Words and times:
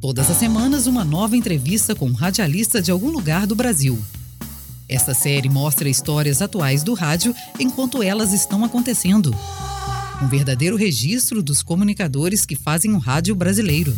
Todas 0.00 0.30
as 0.30 0.36
semanas, 0.36 0.86
uma 0.86 1.04
nova 1.04 1.36
entrevista 1.36 1.92
com 1.92 2.06
um 2.06 2.12
radialista 2.12 2.80
de 2.80 2.88
algum 2.88 3.10
lugar 3.10 3.48
do 3.48 3.56
Brasil. 3.56 3.98
Esta 4.88 5.12
série 5.12 5.48
mostra 5.48 5.88
histórias 5.88 6.40
atuais 6.40 6.84
do 6.84 6.94
rádio 6.94 7.34
enquanto 7.58 8.00
elas 8.00 8.32
estão 8.32 8.64
acontecendo. 8.64 9.34
Um 10.22 10.28
verdadeiro 10.28 10.76
registro 10.76 11.42
dos 11.42 11.64
comunicadores 11.64 12.46
que 12.46 12.54
fazem 12.54 12.92
o 12.92 12.98
rádio 12.98 13.34
brasileiro. 13.34 13.92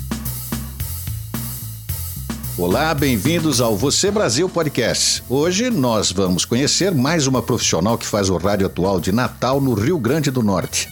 Olá, 2.56 2.94
bem-vindos 2.94 3.60
ao 3.60 3.76
Você 3.76 4.10
Brasil 4.10 4.48
Podcast. 4.48 5.22
Hoje 5.28 5.68
nós 5.68 6.10
vamos 6.10 6.46
conhecer 6.46 6.94
mais 6.94 7.26
uma 7.26 7.42
profissional 7.42 7.98
que 7.98 8.06
faz 8.06 8.30
o 8.30 8.38
rádio 8.38 8.66
atual 8.66 9.00
de 9.00 9.12
Natal 9.12 9.60
no 9.60 9.74
Rio 9.74 9.98
Grande 9.98 10.30
do 10.30 10.42
Norte. 10.42 10.88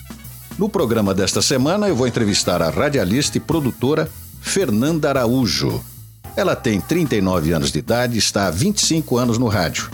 No 0.59 0.69
programa 0.69 1.15
desta 1.15 1.41
semana 1.41 1.89
eu 1.89 1.97
vou 1.97 2.07
entrevistar 2.07 2.61
a 2.61 2.69
radialista 2.69 3.39
e 3.39 3.41
produtora 3.41 4.11
Fernanda 4.41 5.09
Araújo. 5.09 5.83
Ela 6.37 6.55
tem 6.55 6.81
39 6.81 7.53
anos 7.53 7.73
de 7.73 7.79
idade 7.79 8.15
e 8.15 8.19
está 8.19 8.47
há 8.47 8.51
25 8.51 9.19
anos 9.19 9.39
no 9.39 9.49
rádio. 9.49 9.91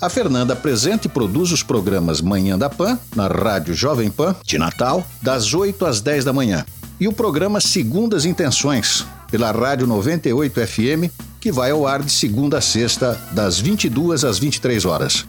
A 0.00 0.08
Fernanda 0.08 0.54
apresenta 0.54 1.06
e 1.06 1.10
produz 1.10 1.52
os 1.52 1.62
programas 1.62 2.20
Manhã 2.20 2.58
da 2.58 2.70
Pan, 2.70 2.98
na 3.14 3.26
Rádio 3.26 3.74
Jovem 3.74 4.10
Pan, 4.10 4.34
de 4.44 4.56
Natal, 4.58 5.06
das 5.20 5.52
8 5.52 5.84
às 5.84 6.00
10 6.00 6.24
da 6.24 6.32
manhã. 6.32 6.64
E 6.98 7.06
o 7.06 7.12
programa 7.12 7.60
Segundas 7.60 8.24
Intenções, 8.24 9.04
pela 9.30 9.52
Rádio 9.52 9.86
98 9.86 10.66
FM, 10.66 11.12
que 11.40 11.52
vai 11.52 11.70
ao 11.70 11.86
ar 11.86 12.02
de 12.02 12.10
segunda 12.10 12.58
a 12.58 12.60
sexta, 12.60 13.20
das 13.32 13.58
22 13.58 14.24
às 14.24 14.38
23 14.38 14.84
horas. 14.84 15.26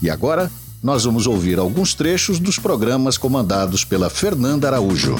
E 0.00 0.10
agora, 0.10 0.50
nós 0.82 1.04
vamos 1.04 1.28
ouvir 1.28 1.58
alguns 1.58 1.94
trechos 1.94 2.40
dos 2.40 2.58
programas 2.58 3.16
comandados 3.16 3.84
pela 3.84 4.10
Fernanda 4.10 4.66
Araújo. 4.66 5.14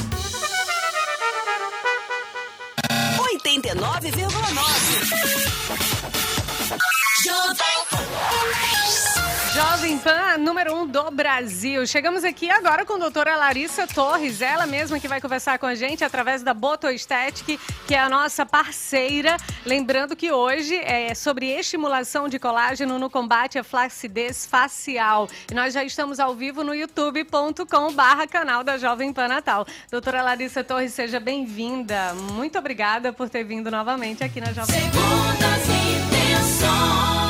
Número 10.63 10.75
1 10.75 10.81
um 10.81 10.87
do 10.87 11.11
Brasil. 11.11 11.85
Chegamos 11.85 12.23
aqui 12.23 12.49
agora 12.49 12.85
com 12.85 12.93
a 12.93 12.97
doutora 12.97 13.35
Larissa 13.35 13.85
Torres, 13.85 14.41
ela 14.41 14.65
mesma 14.65 14.99
que 14.99 15.07
vai 15.07 15.19
conversar 15.19 15.59
com 15.59 15.65
a 15.65 15.75
gente 15.75 16.03
através 16.03 16.41
da 16.41 16.53
Boto 16.53 16.87
Estética, 16.87 17.57
que 17.85 17.93
é 17.93 17.99
a 17.99 18.09
nossa 18.09 18.45
parceira. 18.45 19.35
Lembrando 19.65 20.15
que 20.15 20.31
hoje 20.31 20.75
é 20.75 21.13
sobre 21.13 21.47
estimulação 21.47 22.29
de 22.29 22.39
colágeno 22.39 22.97
no 22.97 23.09
combate 23.09 23.59
à 23.59 23.63
flacidez 23.63 24.45
facial. 24.45 25.27
E 25.51 25.53
nós 25.53 25.73
já 25.73 25.83
estamos 25.83 26.19
ao 26.19 26.33
vivo 26.33 26.63
no 26.63 26.73
youtube.com 26.73 27.93
barra 27.93 28.25
canal 28.25 28.63
da 28.63 28.77
Jovem 28.77 29.11
Pan 29.11 29.27
Natal. 29.27 29.65
Doutora 29.91 30.21
Larissa 30.21 30.63
Torres, 30.63 30.93
seja 30.93 31.19
bem-vinda. 31.19 32.13
Muito 32.13 32.57
obrigada 32.57 33.11
por 33.11 33.29
ter 33.29 33.43
vindo 33.43 33.69
novamente 33.69 34.23
aqui 34.23 34.39
na 34.39 34.53
Jovem 34.53 34.79
Pan. 34.91 34.91
Segundas 34.91 35.63
intenções. 35.67 37.22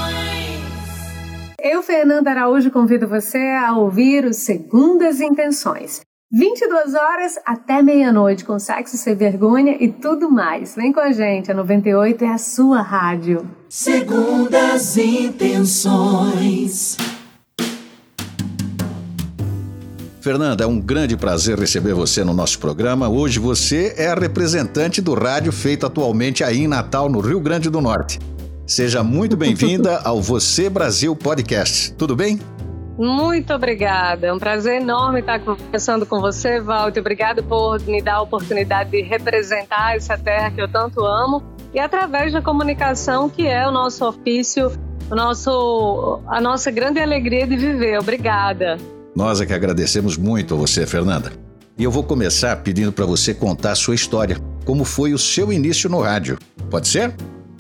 Eu, 1.66 1.82
Fernanda 1.82 2.30
Araújo, 2.30 2.70
convido 2.70 3.08
você 3.08 3.38
a 3.38 3.78
ouvir 3.78 4.26
os 4.26 4.36
Segundas 4.36 5.22
Intenções. 5.22 6.02
22 6.30 6.94
horas 6.94 7.40
até 7.46 7.82
meia-noite, 7.82 8.44
com 8.44 8.60
sexo 8.60 8.98
sem 8.98 9.16
vergonha 9.16 9.78
e 9.80 9.88
tudo 9.88 10.30
mais. 10.30 10.76
Vem 10.76 10.92
com 10.92 11.00
a 11.00 11.14
gente, 11.14 11.50
a 11.50 11.54
98 11.54 12.26
é 12.26 12.28
a 12.28 12.38
sua 12.38 12.82
rádio. 12.82 13.50
Segundas 13.70 14.98
Intenções. 14.98 16.98
Fernanda, 20.20 20.66
é 20.66 20.68
um 20.68 20.82
grande 20.82 21.16
prazer 21.16 21.58
receber 21.58 21.94
você 21.94 22.26
no 22.26 22.34
nosso 22.34 22.60
programa. 22.60 23.08
Hoje 23.08 23.40
você 23.40 23.94
é 23.96 24.08
a 24.08 24.16
representante 24.16 25.02
do 25.02 25.14
rádio 25.14 25.54
feito 25.54 25.86
atualmente 25.86 26.44
aí 26.44 26.64
em 26.64 26.68
Natal, 26.68 27.08
no 27.08 27.22
Rio 27.22 27.40
Grande 27.40 27.70
do 27.70 27.80
Norte. 27.80 28.20
Seja 28.66 29.04
muito 29.04 29.36
bem-vinda 29.36 30.00
ao 30.06 30.22
Você 30.22 30.70
Brasil 30.70 31.14
Podcast. 31.18 31.94
Tudo 31.96 32.16
bem? 32.16 32.40
Muito 32.98 33.54
obrigada. 33.54 34.28
É 34.28 34.34
um 34.34 34.40
prazer 34.40 34.82
enorme 34.82 35.20
estar 35.20 35.42
conversando 35.42 36.06
com 36.06 36.22
você, 36.22 36.62
Walter. 36.62 37.02
Obrigada 37.02 37.44
por 37.44 37.82
me 37.82 38.02
dar 38.02 38.16
a 38.16 38.22
oportunidade 38.22 38.92
de 38.92 39.02
representar 39.02 39.98
essa 39.98 40.18
terra 40.18 40.50
que 40.50 40.62
eu 40.62 40.68
tanto 40.70 41.02
amo 41.02 41.44
e 41.74 41.80
através 41.80 42.32
da 42.32 42.42
comunicação, 42.42 43.30
que 43.30 43.46
é 43.46 43.68
o 43.68 43.72
nosso 43.72 44.08
ofício, 44.08 44.72
o 45.12 45.16
nosso, 45.16 46.22
a 46.28 46.40
nossa 46.40 46.72
grande 46.72 47.02
alegria 47.02 47.46
de 47.46 47.58
viver. 47.58 48.00
Obrigada. 48.00 48.78
Nós 49.14 49.42
é 49.42 49.46
que 49.46 49.54
agradecemos 49.54 50.16
muito 50.16 50.54
a 50.54 50.58
você, 50.58 50.88
Fernanda. 50.88 51.34
E 51.78 51.84
eu 51.84 51.92
vou 51.92 52.04
começar 52.04 52.56
pedindo 52.58 52.94
para 52.94 53.06
você 53.06 53.34
contar 53.34 53.72
a 53.72 53.76
sua 53.76 53.94
história. 53.94 54.38
Como 54.64 54.86
foi 54.86 55.14
o 55.14 55.18
seu 55.18 55.52
início 55.52 55.90
no 55.90 56.00
rádio? 56.00 56.38
Pode 56.70 56.88
ser? 56.88 57.14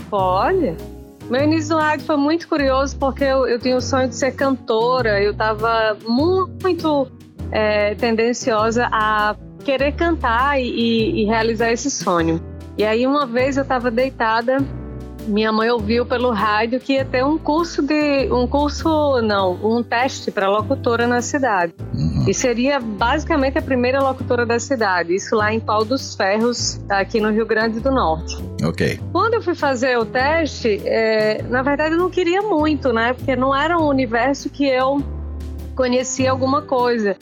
Pode. 0.09 0.92
Meu 1.29 1.43
início 1.43 1.75
no 1.75 1.81
rádio 1.81 2.05
foi 2.05 2.17
muito 2.17 2.47
curioso 2.47 2.97
porque 2.97 3.23
eu, 3.23 3.47
eu 3.47 3.59
tinha 3.59 3.75
o 3.75 3.81
sonho 3.81 4.09
de 4.09 4.15
ser 4.15 4.33
cantora. 4.33 5.21
Eu 5.21 5.31
estava 5.31 5.97
muito 6.05 7.07
é, 7.51 7.95
tendenciosa 7.95 8.87
a 8.91 9.35
querer 9.63 9.93
cantar 9.93 10.59
e, 10.59 11.21
e, 11.21 11.25
realizar 11.25 11.71
esse 11.71 11.89
sonho. 11.89 12.41
E 12.77 12.83
aí 12.83 13.07
uma 13.07 13.25
vez 13.25 13.55
eu 13.55 13.63
estava 13.63 13.89
deitada 13.89 14.57
minha 15.27 15.51
mãe 15.51 15.69
ouviu 15.69 16.05
pelo 16.05 16.31
rádio 16.31 16.79
que 16.79 16.93
ia 16.93 17.05
ter 17.05 17.23
um 17.23 17.37
curso 17.37 17.81
de 17.81 18.31
um 18.31 18.47
curso 18.47 19.21
não 19.21 19.53
um 19.63 19.83
teste 19.83 20.31
para 20.31 20.49
locutora 20.49 21.07
na 21.07 21.21
cidade. 21.21 21.73
Uhum. 21.93 22.25
e 22.27 22.33
seria 22.33 22.79
basicamente 22.79 23.57
a 23.57 23.61
primeira 23.61 24.01
locutora 24.01 24.45
da 24.45 24.59
cidade 24.59 25.15
isso 25.15 25.35
lá 25.35 25.53
em 25.53 25.59
Pau 25.59 25.85
dos 25.85 26.15
Ferros 26.15 26.79
aqui 26.89 27.19
no 27.19 27.31
Rio 27.31 27.45
Grande 27.45 27.79
do 27.79 27.91
Norte. 27.91 28.37
Ok. 28.63 28.99
Quando 29.11 29.35
eu 29.35 29.41
fui 29.41 29.55
fazer 29.55 29.97
o 29.97 30.05
teste 30.05 30.81
é, 30.85 31.43
na 31.43 31.61
verdade 31.61 31.95
eu 31.95 31.99
não 31.99 32.09
queria 32.09 32.41
muito 32.41 32.91
né? 32.91 33.13
Porque 33.13 33.35
não 33.35 33.55
era 33.55 33.77
um 33.77 33.87
universo 33.87 34.49
que 34.49 34.65
eu 34.65 35.01
conhecia 35.75 36.31
alguma 36.31 36.61
coisa. 36.61 37.15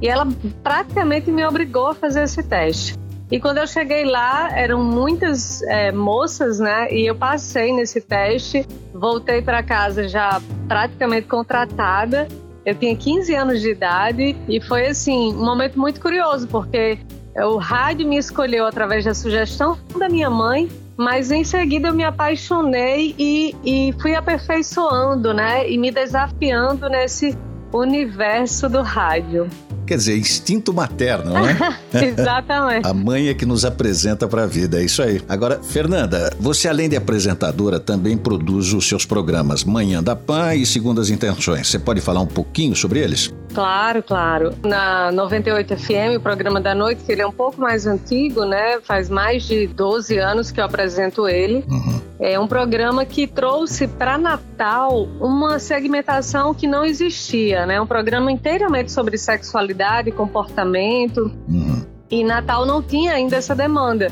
E 0.00 0.08
ela 0.08 0.26
praticamente 0.62 1.30
me 1.30 1.44
obrigou 1.44 1.88
a 1.88 1.94
fazer 1.94 2.24
esse 2.24 2.42
teste 2.42 3.03
e 3.30 3.40
quando 3.40 3.58
eu 3.58 3.66
cheguei 3.66 4.04
lá, 4.04 4.50
eram 4.56 4.82
muitas 4.82 5.62
é, 5.62 5.90
moças, 5.90 6.58
né? 6.60 6.92
E 6.92 7.06
eu 7.06 7.14
passei 7.14 7.72
nesse 7.72 8.00
teste, 8.00 8.66
voltei 8.92 9.40
para 9.40 9.62
casa 9.62 10.06
já 10.06 10.40
praticamente 10.68 11.26
contratada. 11.26 12.28
Eu 12.64 12.74
tinha 12.74 12.94
15 12.94 13.34
anos 13.34 13.60
de 13.60 13.70
idade 13.70 14.36
e 14.48 14.60
foi 14.60 14.86
assim 14.86 15.34
um 15.34 15.44
momento 15.44 15.78
muito 15.78 16.00
curioso 16.00 16.46
porque 16.48 16.98
o 17.36 17.56
rádio 17.56 18.06
me 18.06 18.16
escolheu 18.16 18.66
através 18.66 19.04
da 19.04 19.12
sugestão 19.12 19.76
da 19.98 20.08
minha 20.08 20.30
mãe, 20.30 20.68
mas 20.96 21.30
em 21.30 21.44
seguida 21.44 21.88
eu 21.88 21.94
me 21.94 22.04
apaixonei 22.04 23.14
e, 23.18 23.54
e 23.64 23.94
fui 24.00 24.14
aperfeiçoando, 24.14 25.34
né? 25.34 25.68
E 25.68 25.76
me 25.76 25.90
desafiando 25.90 26.88
nesse 26.88 27.36
universo 27.72 28.68
do 28.68 28.82
rádio. 28.82 29.48
Quer 29.86 29.96
dizer, 29.96 30.16
instinto 30.16 30.72
materno, 30.72 31.32
né? 31.34 31.78
Exatamente. 31.92 32.86
a 32.86 32.94
mãe 32.94 33.28
é 33.28 33.34
que 33.34 33.44
nos 33.44 33.64
apresenta 33.64 34.26
para 34.26 34.44
a 34.44 34.46
vida, 34.46 34.80
é 34.80 34.84
isso 34.84 35.02
aí. 35.02 35.20
Agora, 35.28 35.60
Fernanda, 35.62 36.32
você 36.40 36.68
além 36.68 36.88
de 36.88 36.96
apresentadora 36.96 37.78
também 37.78 38.16
produz 38.16 38.72
os 38.72 38.88
seus 38.88 39.04
programas 39.04 39.64
Manhã 39.64 40.02
da 40.02 40.16
Pan 40.16 40.54
e 40.54 40.64
Segundas 40.64 41.10
Intenções. 41.10 41.68
Você 41.68 41.78
pode 41.78 42.00
falar 42.00 42.20
um 42.20 42.26
pouquinho 42.26 42.74
sobre 42.74 43.00
eles? 43.00 43.32
Claro, 43.54 44.02
claro. 44.02 44.52
Na 44.64 45.12
98 45.12 45.76
FM, 45.76 46.16
o 46.16 46.20
programa 46.20 46.60
da 46.60 46.74
noite, 46.74 47.04
que 47.04 47.12
ele 47.12 47.22
é 47.22 47.26
um 47.26 47.32
pouco 47.32 47.60
mais 47.60 47.86
antigo, 47.86 48.44
né? 48.44 48.80
Faz 48.80 49.08
mais 49.08 49.44
de 49.44 49.68
12 49.68 50.18
anos 50.18 50.50
que 50.50 50.60
eu 50.60 50.64
apresento 50.64 51.28
ele. 51.28 51.64
Uhum. 51.68 52.00
É 52.18 52.38
um 52.38 52.48
programa 52.48 53.04
que 53.04 53.26
trouxe 53.26 53.86
para 53.86 54.18
Natal 54.18 55.06
uma 55.20 55.58
segmentação 55.60 56.52
que 56.52 56.66
não 56.66 56.84
existia, 56.84 57.64
né? 57.64 57.80
Um 57.80 57.86
programa 57.86 58.32
inteiramente 58.32 58.90
sobre 58.90 59.16
sexualidade, 59.16 60.10
comportamento. 60.10 61.30
Uhum. 61.48 61.82
E 62.10 62.24
Natal 62.24 62.66
não 62.66 62.82
tinha 62.82 63.12
ainda 63.14 63.36
essa 63.36 63.54
demanda. 63.54 64.10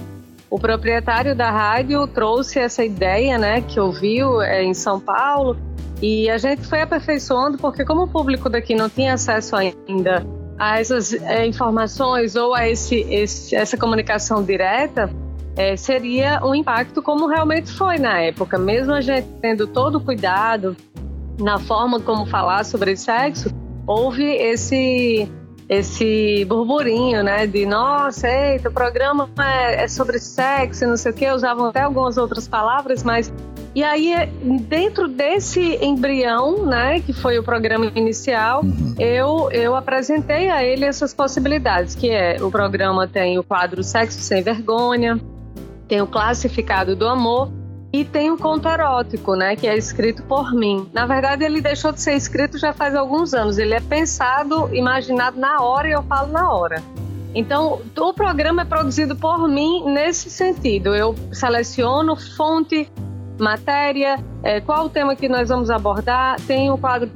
O 0.48 0.58
proprietário 0.58 1.34
da 1.34 1.50
rádio 1.50 2.06
trouxe 2.06 2.58
essa 2.58 2.84
ideia, 2.84 3.38
né, 3.38 3.62
que 3.62 3.80
ouviu 3.80 4.42
é, 4.42 4.62
em 4.62 4.74
São 4.74 5.00
Paulo 5.00 5.56
e 6.02 6.28
a 6.28 6.36
gente 6.36 6.66
foi 6.66 6.82
aperfeiçoando 6.82 7.56
porque 7.56 7.84
como 7.84 8.02
o 8.02 8.08
público 8.08 8.50
daqui 8.50 8.74
não 8.74 8.90
tinha 8.90 9.14
acesso 9.14 9.54
ainda 9.54 10.26
a 10.58 10.80
essas 10.80 11.14
é, 11.14 11.46
informações 11.46 12.34
ou 12.34 12.54
a 12.54 12.68
esse, 12.68 13.00
esse, 13.08 13.54
essa 13.54 13.76
comunicação 13.76 14.42
direta, 14.42 15.08
é, 15.56 15.76
seria 15.76 16.44
um 16.44 16.54
impacto 16.54 17.00
como 17.02 17.28
realmente 17.28 17.70
foi 17.72 17.98
na 17.98 18.20
época. 18.20 18.58
Mesmo 18.58 18.92
a 18.92 19.00
gente 19.00 19.28
tendo 19.40 19.66
todo 19.66 19.98
o 19.98 20.00
cuidado 20.00 20.76
na 21.38 21.58
forma 21.58 22.00
como 22.00 22.26
falar 22.26 22.64
sobre 22.64 22.96
sexo, 22.96 23.50
houve 23.86 24.24
esse 24.24 25.30
esse 25.68 26.44
burburinho, 26.44 27.22
né? 27.22 27.46
De 27.46 27.64
nossa, 27.64 28.28
eita, 28.28 28.68
o 28.68 28.72
programa 28.72 29.30
é, 29.38 29.84
é 29.84 29.88
sobre 29.88 30.18
sexo, 30.18 30.86
não 30.86 30.96
sei 30.96 31.12
o 31.12 31.14
quê. 31.14 31.30
Usavam 31.30 31.66
até 31.66 31.80
algumas 31.80 32.18
outras 32.18 32.46
palavras, 32.46 33.02
mas 33.02 33.32
e 33.74 33.82
aí, 33.82 34.14
dentro 34.68 35.08
desse 35.08 35.78
embrião, 35.82 36.66
né, 36.66 37.00
que 37.00 37.12
foi 37.12 37.38
o 37.38 37.42
programa 37.42 37.90
inicial, 37.94 38.62
uhum. 38.62 38.94
eu, 38.98 39.50
eu 39.50 39.74
apresentei 39.74 40.50
a 40.50 40.62
ele 40.62 40.84
essas 40.84 41.14
possibilidades, 41.14 41.94
que 41.94 42.10
é 42.10 42.36
o 42.40 42.50
programa 42.50 43.08
tem 43.08 43.38
o 43.38 43.42
quadro 43.42 43.82
Sexo 43.82 44.20
Sem 44.20 44.42
Vergonha, 44.42 45.18
tem 45.88 46.02
o 46.02 46.06
Classificado 46.06 46.94
do 46.94 47.08
Amor 47.08 47.50
e 47.92 48.04
tem 48.04 48.30
o 48.30 48.36
conto 48.36 48.68
erótico, 48.68 49.34
né, 49.34 49.56
que 49.56 49.66
é 49.66 49.76
escrito 49.76 50.22
por 50.22 50.52
mim. 50.52 50.88
Na 50.92 51.06
verdade, 51.06 51.44
ele 51.44 51.60
deixou 51.60 51.92
de 51.92 52.00
ser 52.00 52.14
escrito 52.14 52.58
já 52.58 52.72
faz 52.72 52.94
alguns 52.94 53.32
anos. 53.34 53.58
Ele 53.58 53.74
é 53.74 53.80
pensado, 53.80 54.74
imaginado 54.74 55.38
na 55.38 55.62
hora 55.62 55.88
e 55.88 55.92
eu 55.92 56.02
falo 56.02 56.32
na 56.32 56.50
hora. 56.52 56.82
Então, 57.34 57.80
o 57.96 58.12
programa 58.12 58.62
é 58.62 58.64
produzido 58.64 59.16
por 59.16 59.48
mim 59.48 59.84
nesse 59.86 60.30
sentido. 60.30 60.94
Eu 60.94 61.14
seleciono 61.32 62.14
fonte, 62.16 62.90
matéria, 63.38 64.18
é, 64.42 64.60
qual 64.60 64.86
o 64.86 64.88
tema 64.88 65.14
que 65.16 65.28
nós 65.28 65.48
vamos 65.48 65.70
abordar. 65.70 66.40
Tem 66.46 66.70
um 66.70 66.76
quadro 66.76 67.10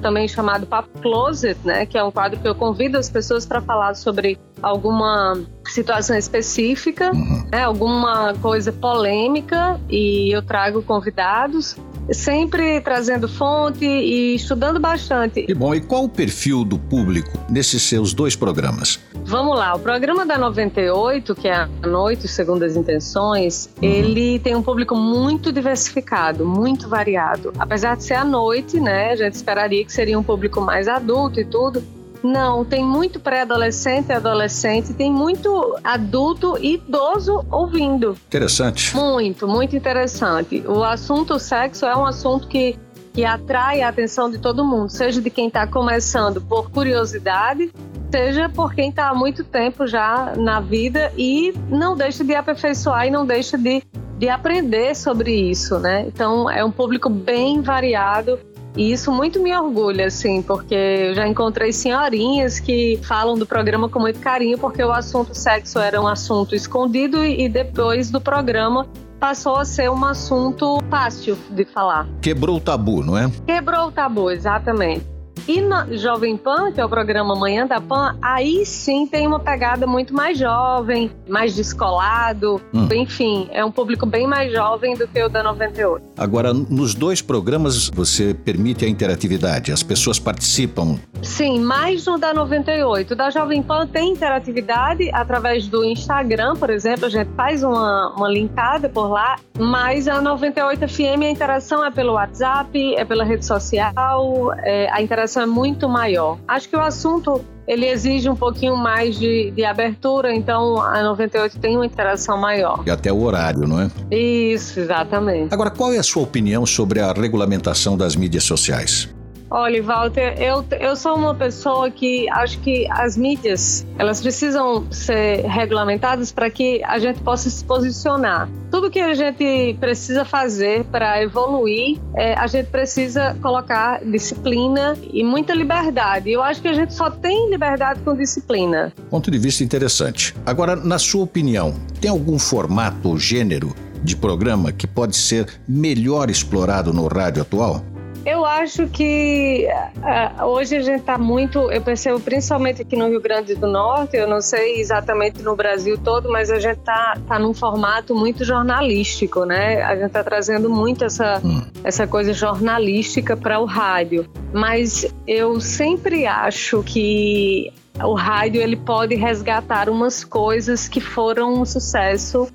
também 0.00 0.28
chamado 0.28 0.66
Papo 0.66 0.88
Closet, 1.00 1.58
né, 1.64 1.86
que 1.86 1.96
é 1.96 2.04
um 2.04 2.10
quadro 2.10 2.38
que 2.38 2.48
eu 2.48 2.54
convido 2.54 2.98
as 2.98 3.08
pessoas 3.08 3.46
para 3.46 3.60
falar 3.60 3.94
sobre 3.94 4.38
alguma 4.62 5.40
situação 5.66 6.16
específica, 6.16 7.12
uhum. 7.12 7.48
né, 7.50 7.64
alguma 7.64 8.34
coisa 8.42 8.72
polêmica, 8.72 9.80
e 9.88 10.34
eu 10.34 10.42
trago 10.42 10.82
convidados 10.82 11.76
sempre 12.12 12.80
trazendo 12.80 13.28
fonte 13.28 13.84
e 13.84 14.34
estudando 14.34 14.80
bastante. 14.80 15.42
Que 15.42 15.54
bom. 15.54 15.74
E 15.74 15.80
qual 15.80 16.04
o 16.04 16.08
perfil 16.08 16.64
do 16.64 16.78
público 16.78 17.30
nesses 17.48 17.82
seus 17.82 18.12
dois 18.12 18.34
programas? 18.34 19.00
Vamos 19.24 19.56
lá. 19.56 19.74
O 19.74 19.78
programa 19.78 20.26
da 20.26 20.38
98, 20.38 21.34
que 21.34 21.48
é 21.48 21.54
a 21.54 21.66
Noite 21.86 22.26
Segundo 22.26 22.64
as 22.64 22.76
Intenções, 22.76 23.68
uhum. 23.80 23.88
ele 23.88 24.38
tem 24.38 24.54
um 24.54 24.62
público 24.62 24.94
muito 24.94 25.52
diversificado, 25.52 26.44
muito 26.44 26.88
variado. 26.88 27.52
Apesar 27.58 27.96
de 27.96 28.04
ser 28.04 28.14
à 28.14 28.24
noite, 28.24 28.80
né? 28.80 29.12
A 29.12 29.16
gente 29.16 29.34
esperaria 29.34 29.84
que 29.84 29.92
seria 29.92 30.18
um 30.18 30.22
público 30.22 30.60
mais 30.60 30.88
adulto 30.88 31.40
e 31.40 31.44
tudo 31.44 31.82
não, 32.22 32.64
tem 32.64 32.84
muito 32.84 33.18
pré-adolescente 33.18 34.10
e 34.10 34.12
adolescente, 34.12 34.92
tem 34.92 35.12
muito 35.12 35.76
adulto 35.82 36.56
e 36.60 36.74
idoso 36.74 37.44
ouvindo. 37.50 38.16
Interessante. 38.26 38.94
Muito, 38.96 39.48
muito 39.48 39.76
interessante. 39.76 40.62
O 40.66 40.84
assunto 40.84 41.38
sexo 41.38 41.86
é 41.86 41.96
um 41.96 42.04
assunto 42.04 42.46
que, 42.46 42.78
que 43.12 43.24
atrai 43.24 43.82
a 43.82 43.88
atenção 43.88 44.30
de 44.30 44.38
todo 44.38 44.64
mundo, 44.64 44.90
seja 44.90 45.20
de 45.20 45.30
quem 45.30 45.48
está 45.48 45.66
começando 45.66 46.40
por 46.40 46.70
curiosidade, 46.70 47.72
seja 48.10 48.48
por 48.48 48.74
quem 48.74 48.90
está 48.90 49.08
há 49.08 49.14
muito 49.14 49.44
tempo 49.44 49.86
já 49.86 50.34
na 50.36 50.60
vida 50.60 51.12
e 51.16 51.54
não 51.68 51.96
deixa 51.96 52.24
de 52.24 52.34
aperfeiçoar 52.34 53.06
e 53.06 53.10
não 53.10 53.24
deixa 53.24 53.56
de, 53.56 53.82
de 54.18 54.28
aprender 54.28 54.94
sobre 54.96 55.32
isso, 55.32 55.78
né? 55.78 56.04
Então 56.06 56.50
é 56.50 56.64
um 56.64 56.72
público 56.72 57.08
bem 57.08 57.60
variado 57.60 58.38
e 58.76 58.92
isso 58.92 59.10
muito 59.12 59.40
me 59.40 59.54
orgulha, 59.56 60.06
assim, 60.06 60.42
porque 60.42 60.74
eu 60.74 61.14
já 61.14 61.26
encontrei 61.26 61.72
senhorinhas 61.72 62.60
que 62.60 62.98
falam 63.02 63.36
do 63.36 63.46
programa 63.46 63.88
com 63.88 63.98
muito 63.98 64.20
carinho, 64.20 64.58
porque 64.58 64.82
o 64.82 64.92
assunto 64.92 65.34
sexo 65.34 65.78
era 65.78 66.00
um 66.00 66.06
assunto 66.06 66.54
escondido 66.54 67.24
e 67.24 67.48
depois 67.48 68.10
do 68.10 68.20
programa 68.20 68.86
passou 69.18 69.56
a 69.56 69.64
ser 69.64 69.90
um 69.90 70.04
assunto 70.04 70.78
fácil 70.88 71.36
de 71.50 71.64
falar. 71.64 72.08
Quebrou 72.22 72.56
o 72.56 72.60
tabu, 72.60 73.02
não 73.02 73.18
é? 73.18 73.30
Quebrou 73.46 73.88
o 73.88 73.92
tabu, 73.92 74.30
exatamente. 74.30 75.19
E 75.46 75.60
na 75.60 75.86
Jovem 75.90 76.36
Pan, 76.36 76.72
que 76.72 76.80
é 76.80 76.84
o 76.84 76.88
programa 76.88 77.34
Manhã 77.34 77.66
da 77.66 77.80
Pan, 77.80 78.16
aí 78.20 78.64
sim 78.64 79.06
tem 79.06 79.26
uma 79.26 79.40
pegada 79.40 79.86
muito 79.86 80.14
mais 80.14 80.38
jovem, 80.38 81.10
mais 81.28 81.54
descolado. 81.54 82.60
Hum. 82.72 82.88
Enfim, 82.92 83.48
é 83.52 83.64
um 83.64 83.70
público 83.70 84.06
bem 84.06 84.26
mais 84.26 84.52
jovem 84.52 84.94
do 84.96 85.06
que 85.06 85.22
o 85.22 85.28
da 85.28 85.42
98. 85.42 86.04
Agora, 86.16 86.52
nos 86.52 86.94
dois 86.94 87.22
programas 87.22 87.88
você 87.88 88.34
permite 88.34 88.84
a 88.84 88.88
interatividade, 88.88 89.72
as 89.72 89.82
pessoas 89.82 90.18
participam. 90.18 90.98
Sim, 91.22 91.60
mais 91.60 92.06
no 92.06 92.18
da 92.18 92.32
98. 92.32 93.14
Da 93.14 93.30
Jovem 93.30 93.62
Pan 93.62 93.86
tem 93.86 94.12
interatividade 94.12 95.10
através 95.12 95.66
do 95.66 95.84
Instagram, 95.84 96.56
por 96.56 96.70
exemplo, 96.70 97.06
a 97.06 97.08
gente 97.08 97.30
faz 97.36 97.62
uma, 97.62 98.14
uma 98.16 98.28
linkada 98.28 98.88
por 98.88 99.08
lá, 99.08 99.36
mas 99.58 100.08
a 100.08 100.20
98 100.20 100.88
FM 100.88 101.22
a 101.22 101.30
interação 101.30 101.84
é 101.84 101.90
pelo 101.90 102.14
WhatsApp, 102.14 102.94
é 102.94 103.04
pela 103.04 103.24
rede 103.24 103.44
social, 103.44 104.52
é, 104.58 104.90
a 104.90 105.02
interação 105.02 105.29
é 105.38 105.46
muito 105.46 105.88
maior. 105.88 106.38
Acho 106.48 106.68
que 106.68 106.76
o 106.76 106.80
assunto 106.80 107.44
ele 107.66 107.86
exige 107.86 108.28
um 108.28 108.34
pouquinho 108.34 108.76
mais 108.76 109.16
de, 109.16 109.52
de 109.52 109.64
abertura, 109.64 110.34
então 110.34 110.82
a 110.82 111.02
98 111.04 111.58
tem 111.60 111.76
uma 111.76 111.86
interação 111.86 112.36
maior. 112.36 112.82
E 112.84 112.90
até 112.90 113.12
o 113.12 113.22
horário, 113.22 113.60
não 113.60 113.80
é? 113.80 113.90
Isso, 114.10 114.80
exatamente. 114.80 115.54
Agora, 115.54 115.70
qual 115.70 115.92
é 115.92 115.98
a 115.98 116.02
sua 116.02 116.24
opinião 116.24 116.66
sobre 116.66 116.98
a 116.98 117.12
regulamentação 117.12 117.96
das 117.96 118.16
mídias 118.16 118.42
sociais? 118.42 119.08
Olha, 119.50 119.82
Walter, 119.82 120.40
eu, 120.40 120.64
eu 120.78 120.94
sou 120.94 121.16
uma 121.16 121.34
pessoa 121.34 121.90
que 121.90 122.30
acho 122.30 122.60
que 122.60 122.88
as 122.88 123.16
mídias 123.16 123.84
elas 123.98 124.20
precisam 124.20 124.86
ser 124.92 125.44
regulamentadas 125.44 126.30
para 126.30 126.48
que 126.48 126.80
a 126.84 127.00
gente 127.00 127.20
possa 127.20 127.50
se 127.50 127.64
posicionar. 127.64 128.48
Tudo 128.70 128.88
que 128.88 129.00
a 129.00 129.12
gente 129.12 129.76
precisa 129.80 130.24
fazer 130.24 130.84
para 130.84 131.20
evoluir, 131.20 131.98
é, 132.14 132.34
a 132.34 132.46
gente 132.46 132.68
precisa 132.68 133.36
colocar 133.42 134.04
disciplina 134.04 134.96
e 135.12 135.24
muita 135.24 135.52
liberdade. 135.52 136.30
Eu 136.30 136.44
acho 136.44 136.62
que 136.62 136.68
a 136.68 136.72
gente 136.72 136.94
só 136.94 137.10
tem 137.10 137.50
liberdade 137.50 138.00
com 138.04 138.14
disciplina. 138.14 138.92
Ponto 139.10 139.32
de 139.32 139.38
vista 139.38 139.64
interessante. 139.64 140.32
Agora, 140.46 140.76
na 140.76 140.98
sua 141.00 141.24
opinião, 141.24 141.74
tem 142.00 142.08
algum 142.08 142.38
formato 142.38 143.08
ou 143.08 143.18
gênero 143.18 143.74
de 144.02 144.14
programa 144.14 144.70
que 144.70 144.86
pode 144.86 145.16
ser 145.16 145.46
melhor 145.68 146.30
explorado 146.30 146.92
no 146.92 147.08
rádio 147.08 147.42
atual? 147.42 147.84
Eu 148.24 148.44
acho 148.44 148.86
que 148.88 149.66
uh, 149.96 150.44
hoje 150.44 150.76
a 150.76 150.82
gente 150.82 151.00
está 151.00 151.16
muito, 151.16 151.70
eu 151.72 151.80
percebo 151.80 152.20
principalmente 152.20 152.82
aqui 152.82 152.94
no 152.94 153.08
Rio 153.08 153.20
Grande 153.20 153.54
do 153.54 153.66
Norte, 153.66 154.16
eu 154.16 154.28
não 154.28 154.42
sei 154.42 154.80
exatamente 154.80 155.42
no 155.42 155.56
Brasil 155.56 155.96
todo, 155.96 156.30
mas 156.30 156.50
a 156.50 156.58
gente 156.58 156.78
está 156.78 157.16
tá 157.26 157.38
num 157.38 157.54
formato 157.54 158.14
muito 158.14 158.44
jornalístico, 158.44 159.44
né? 159.44 159.82
A 159.82 159.94
gente 159.94 160.06
está 160.06 160.22
trazendo 160.22 160.68
muito 160.68 161.04
essa, 161.04 161.40
hum. 161.42 161.62
essa 161.82 162.06
coisa 162.06 162.32
jornalística 162.32 163.36
para 163.36 163.58
o 163.58 163.64
rádio. 163.64 164.28
Mas 164.52 165.06
eu 165.26 165.58
sempre 165.60 166.26
acho 166.26 166.82
que 166.82 167.72
o 168.02 168.14
rádio 168.14 168.60
ele 168.60 168.76
pode 168.76 169.14
resgatar 169.14 169.88
umas 169.88 170.24
coisas 170.24 170.88
que 170.88 171.00
foram 171.00 171.60
um 171.60 171.64
sucesso 171.64 172.48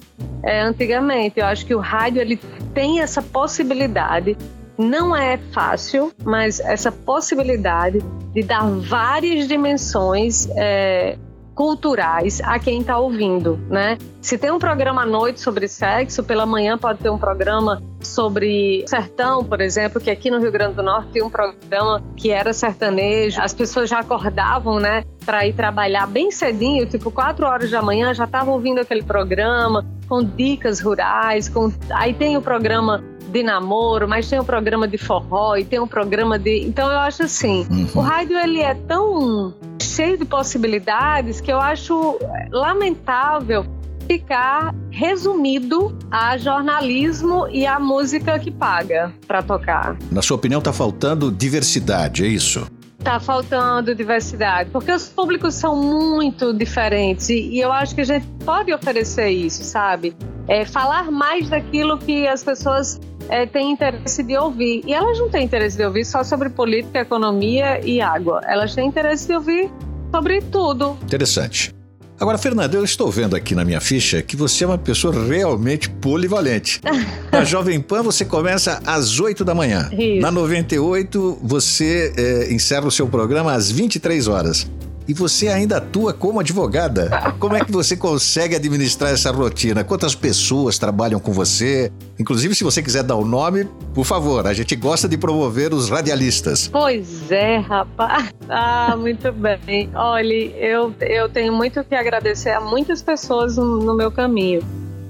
é, 0.43 0.61
antigamente. 0.61 1.39
Eu 1.39 1.45
acho 1.45 1.65
que 1.65 1.73
o 1.73 1.79
rádio 1.79 2.21
ele 2.21 2.39
tem 2.73 3.01
essa 3.01 3.21
possibilidade 3.21 4.37
não 4.77 5.15
é 5.15 5.37
fácil, 5.53 6.11
mas 6.23 6.59
essa 6.59 6.91
possibilidade 6.91 7.99
de 8.33 8.43
dar 8.43 8.63
várias 8.63 9.47
dimensões 9.47 10.47
é, 10.55 11.17
culturais 11.55 12.41
a 12.43 12.59
quem 12.59 12.81
está 12.81 12.99
ouvindo, 12.99 13.57
né? 13.69 13.97
Se 14.21 14.37
tem 14.37 14.51
um 14.51 14.59
programa 14.59 15.03
à 15.03 15.05
noite 15.05 15.39
sobre 15.39 15.67
sexo, 15.67 16.21
pela 16.23 16.45
manhã 16.45 16.77
pode 16.77 16.99
ter 16.99 17.09
um 17.09 17.17
programa 17.17 17.81
sobre 18.01 18.83
sertão, 18.87 19.43
por 19.43 19.61
exemplo, 19.61 20.01
que 20.01 20.11
aqui 20.11 20.29
no 20.29 20.39
Rio 20.39 20.51
Grande 20.51 20.75
do 20.75 20.83
Norte 20.83 21.11
tem 21.11 21.23
um 21.23 21.29
programa 21.29 22.03
que 22.17 22.29
era 22.29 22.51
sertanejo. 22.51 23.41
As 23.41 23.53
pessoas 23.53 23.89
já 23.89 23.99
acordavam, 23.99 24.79
né, 24.79 25.03
para 25.25 25.47
ir 25.47 25.53
trabalhar 25.53 26.05
bem 26.07 26.29
cedinho, 26.29 26.85
tipo 26.85 27.09
4 27.09 27.45
horas 27.45 27.71
da 27.71 27.81
manhã, 27.81 28.13
já 28.13 28.25
estavam 28.25 28.53
ouvindo 28.53 28.79
aquele 28.79 29.03
programa 29.03 29.85
com 30.09 30.23
dicas 30.23 30.81
rurais, 30.81 31.47
com 31.47 31.71
aí 31.89 32.13
tem 32.13 32.37
o 32.37 32.41
programa 32.41 33.03
de 33.27 33.43
namoro, 33.43 34.07
mas 34.07 34.29
tem 34.29 34.39
um 34.39 34.45
programa 34.45 34.87
de 34.87 34.97
forró 34.97 35.55
e 35.55 35.65
tem 35.65 35.79
um 35.79 35.87
programa 35.87 36.37
de. 36.37 36.63
Então 36.65 36.91
eu 36.91 36.99
acho 36.99 37.23
assim, 37.23 37.65
uhum. 37.69 37.87
o 37.95 37.99
rádio 37.99 38.37
ele 38.37 38.61
é 38.61 38.73
tão 38.73 39.53
cheio 39.95 40.17
de 40.17 40.25
possibilidades 40.25 41.39
que 41.39 41.51
eu 41.51 41.59
acho 41.59 42.19
lamentável 42.51 43.65
ficar 44.07 44.75
resumido 44.91 45.97
a 46.11 46.37
jornalismo 46.37 47.47
e 47.47 47.65
a 47.65 47.79
música 47.79 48.37
que 48.37 48.51
paga 48.51 49.13
para 49.25 49.41
tocar. 49.41 49.97
Na 50.11 50.21
sua 50.21 50.35
opinião, 50.35 50.59
está 50.59 50.73
faltando 50.73 51.31
diversidade, 51.31 52.23
é 52.23 52.27
isso? 52.27 52.67
Tá 53.05 53.19
faltando 53.19 53.93
diversidade, 53.93 54.71
porque 54.71 54.91
os 54.91 55.07
públicos 55.07 55.53
são 55.53 55.75
muito 55.75 56.51
diferentes 56.51 57.29
e, 57.29 57.49
e 57.51 57.59
eu 57.59 57.71
acho 57.71 57.93
que 57.93 58.01
a 58.01 58.03
gente 58.03 58.25
pode 58.43 58.73
oferecer 58.73 59.29
isso, 59.29 59.63
sabe? 59.63 60.15
É, 60.47 60.65
falar 60.65 61.11
mais 61.11 61.47
daquilo 61.47 61.99
que 61.99 62.27
as 62.27 62.43
pessoas 62.43 62.99
é, 63.29 63.45
têm 63.45 63.73
interesse 63.73 64.23
de 64.23 64.35
ouvir. 64.35 64.81
E 64.87 64.91
elas 64.91 65.19
não 65.19 65.29
têm 65.29 65.45
interesse 65.45 65.77
de 65.77 65.85
ouvir 65.85 66.03
só 66.03 66.23
sobre 66.23 66.49
política, 66.49 67.01
economia 67.01 67.79
e 67.85 68.01
água. 68.01 68.41
Elas 68.43 68.73
têm 68.73 68.87
interesse 68.87 69.27
de 69.27 69.35
ouvir 69.35 69.71
sobre 70.11 70.41
tudo. 70.41 70.97
Interessante. 71.03 71.75
Agora, 72.17 72.37
Fernanda, 72.37 72.77
eu 72.77 72.83
estou 72.83 73.11
vendo 73.11 73.35
aqui 73.35 73.53
na 73.53 73.65
minha 73.65 73.81
ficha 73.81 74.21
que 74.21 74.37
você 74.37 74.63
é 74.63 74.67
uma 74.67 74.77
pessoa 74.77 75.13
realmente 75.27 75.89
polivalente. 75.89 76.79
Na 77.29 77.43
Jovem 77.43 77.79
Pan 77.81 78.01
você 78.03 78.23
começa 78.23 78.81
às 78.85 79.19
8 79.19 79.43
da 79.43 79.53
manhã. 79.53 79.89
Isso. 79.91 80.21
Na 80.21 80.31
98 80.31 81.39
você 81.43 82.13
é, 82.15 82.53
encerra 82.53 82.87
o 82.87 82.91
seu 82.91 83.07
programa 83.07 83.51
às 83.51 83.69
23 83.69 84.27
horas 84.27 84.65
e 85.07 85.13
você 85.13 85.47
ainda 85.47 85.77
atua 85.77 86.13
como 86.13 86.39
advogada. 86.39 87.09
Como 87.39 87.55
é 87.55 87.63
que 87.63 87.71
você 87.71 87.95
consegue 87.95 88.55
administrar 88.55 89.11
essa 89.11 89.31
rotina? 89.31 89.83
Quantas 89.83 90.15
pessoas 90.15 90.77
trabalham 90.77 91.19
com 91.19 91.31
você? 91.31 91.91
Inclusive, 92.19 92.55
se 92.55 92.63
você 92.63 92.81
quiser 92.81 93.03
dar 93.03 93.15
o 93.15 93.25
nome, 93.25 93.67
por 93.93 94.05
favor, 94.05 94.47
a 94.47 94.53
gente 94.53 94.75
gosta 94.75 95.07
de 95.07 95.17
promover 95.17 95.73
os 95.73 95.89
radialistas. 95.89 96.67
Pois 96.67 97.31
é, 97.31 97.57
rapaz. 97.57 98.33
Ah, 98.49 98.95
muito 98.97 99.31
bem. 99.31 99.89
Olha, 99.93 100.33
eu, 100.33 100.93
eu 101.01 101.29
tenho 101.29 101.53
muito 101.53 101.83
que 101.83 101.95
agradecer 101.95 102.51
a 102.51 102.61
muitas 102.61 103.01
pessoas 103.01 103.57
no, 103.57 103.77
no 103.77 103.95
meu 103.95 104.11
caminho. 104.11 104.61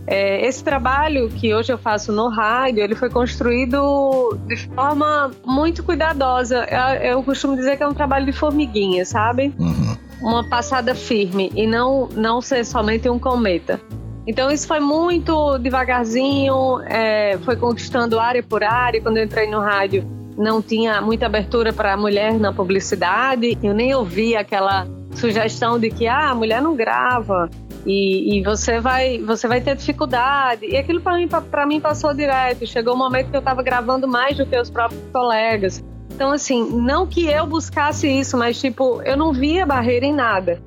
É, 0.07 0.45
esse 0.45 0.63
trabalho 0.63 1.29
que 1.29 1.53
hoje 1.53 1.71
eu 1.71 1.77
faço 1.77 2.11
no 2.11 2.29
rádio, 2.29 2.83
ele 2.83 2.95
foi 2.95 3.09
construído 3.09 4.37
de 4.47 4.55
forma 4.67 5.31
muito 5.43 5.83
cuidadosa. 5.83 6.67
Eu, 6.69 7.11
eu 7.11 7.23
costumo 7.23 7.55
dizer 7.55 7.77
que 7.77 7.83
é 7.83 7.87
um 7.87 7.93
trabalho 7.93 8.25
de 8.25 8.33
formiguinha, 8.33 9.03
sabe? 9.05 9.53
Uhum. 9.57 9.97
Uma 10.21 10.47
passada 10.47 10.93
firme 10.93 11.51
e 11.55 11.65
não, 11.65 12.07
não 12.13 12.41
ser 12.41 12.63
somente 12.65 13.09
um 13.09 13.17
cometa. 13.17 13.81
Então 14.27 14.49
isso 14.49 14.67
foi 14.67 14.79
muito 14.79 15.57
devagarzinho, 15.59 16.81
é, 16.85 17.37
foi 17.43 17.55
conquistando 17.55 18.19
área 18.19 18.41
por 18.41 18.63
área. 18.63 19.01
Quando 19.01 19.17
eu 19.17 19.23
entrei 19.23 19.49
no 19.49 19.59
rádio, 19.59 20.03
não 20.37 20.61
tinha 20.61 21.01
muita 21.01 21.25
abertura 21.25 21.71
para 21.73 21.93
a 21.93 21.97
mulher 21.97 22.33
na 22.39 22.51
publicidade. 22.51 23.57
Eu 23.61 23.73
nem 23.73 23.93
ouvi 23.93 24.35
aquela 24.35 24.87
sugestão 25.13 25.79
de 25.79 25.89
que 25.89 26.07
ah, 26.07 26.31
a 26.31 26.35
mulher 26.35 26.61
não 26.61 26.75
grava 26.75 27.49
e, 27.85 28.37
e 28.37 28.43
você 28.43 28.79
vai 28.79 29.19
você 29.19 29.47
vai 29.47 29.61
ter 29.61 29.75
dificuldade. 29.75 30.65
E 30.65 30.77
aquilo 30.77 31.01
para 31.01 31.17
mim 31.17 31.27
para 31.27 31.65
mim 31.65 31.79
passou 31.79 32.13
direto. 32.13 32.65
Chegou 32.65 32.95
um 32.95 32.97
momento 32.97 33.29
que 33.29 33.35
eu 33.35 33.39
estava 33.39 33.61
gravando 33.61 34.07
mais 34.07 34.37
do 34.37 34.45
que 34.45 34.57
os 34.57 34.69
próprios 34.69 35.01
colegas. 35.13 35.83
Então 36.13 36.31
assim, 36.31 36.63
não 36.81 37.05
que 37.05 37.25
eu 37.25 37.45
buscasse 37.45 38.07
isso, 38.07 38.37
mas 38.37 38.59
tipo 38.59 39.01
eu 39.03 39.15
não 39.15 39.31
via 39.31 39.65
barreira 39.65 40.05
em 40.05 40.13
nada. 40.13 40.61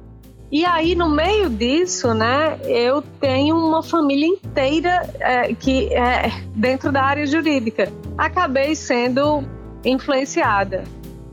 E 0.50 0.64
aí, 0.64 0.94
no 0.94 1.10
meio 1.10 1.50
disso, 1.50 2.14
né, 2.14 2.58
eu 2.64 3.02
tenho 3.20 3.54
uma 3.54 3.82
família 3.82 4.26
inteira 4.26 5.06
é, 5.20 5.52
que 5.52 5.92
é 5.92 6.30
dentro 6.54 6.90
da 6.90 7.02
área 7.02 7.26
jurídica. 7.26 7.92
Acabei 8.16 8.74
sendo 8.74 9.44
influenciada. 9.84 10.84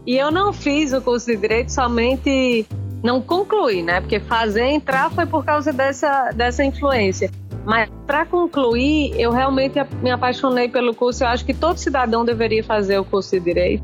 E 0.06 0.18
eu 0.18 0.30
não 0.30 0.52
fiz 0.52 0.92
o 0.92 1.02
curso 1.02 1.28
de 1.28 1.38
direito 1.38 1.72
somente 1.72 2.68
não 3.06 3.22
concluí, 3.22 3.84
né? 3.84 4.02
Porque 4.02 4.20
fazer 4.20 4.66
entrar 4.66 5.12
foi 5.12 5.28
por 5.28 5.46
causa 5.46 5.72
dessa, 5.72 6.32
dessa 6.32 6.66
influência. 6.66 7.30
Mas 7.64 7.88
para 8.08 8.26
concluir, 8.26 9.14
eu 9.16 9.32
realmente 9.32 9.80
me 10.02 10.10
apaixonei 10.10 10.68
pelo 10.68 10.94
curso. 10.94 11.24
Eu 11.24 11.28
acho 11.28 11.46
que 11.46 11.54
todo 11.54 11.78
cidadão 11.78 12.26
deveria 12.26 12.64
fazer 12.64 12.98
o 12.98 13.06
curso 13.06 13.32
de 13.32 13.40
direito 13.40 13.84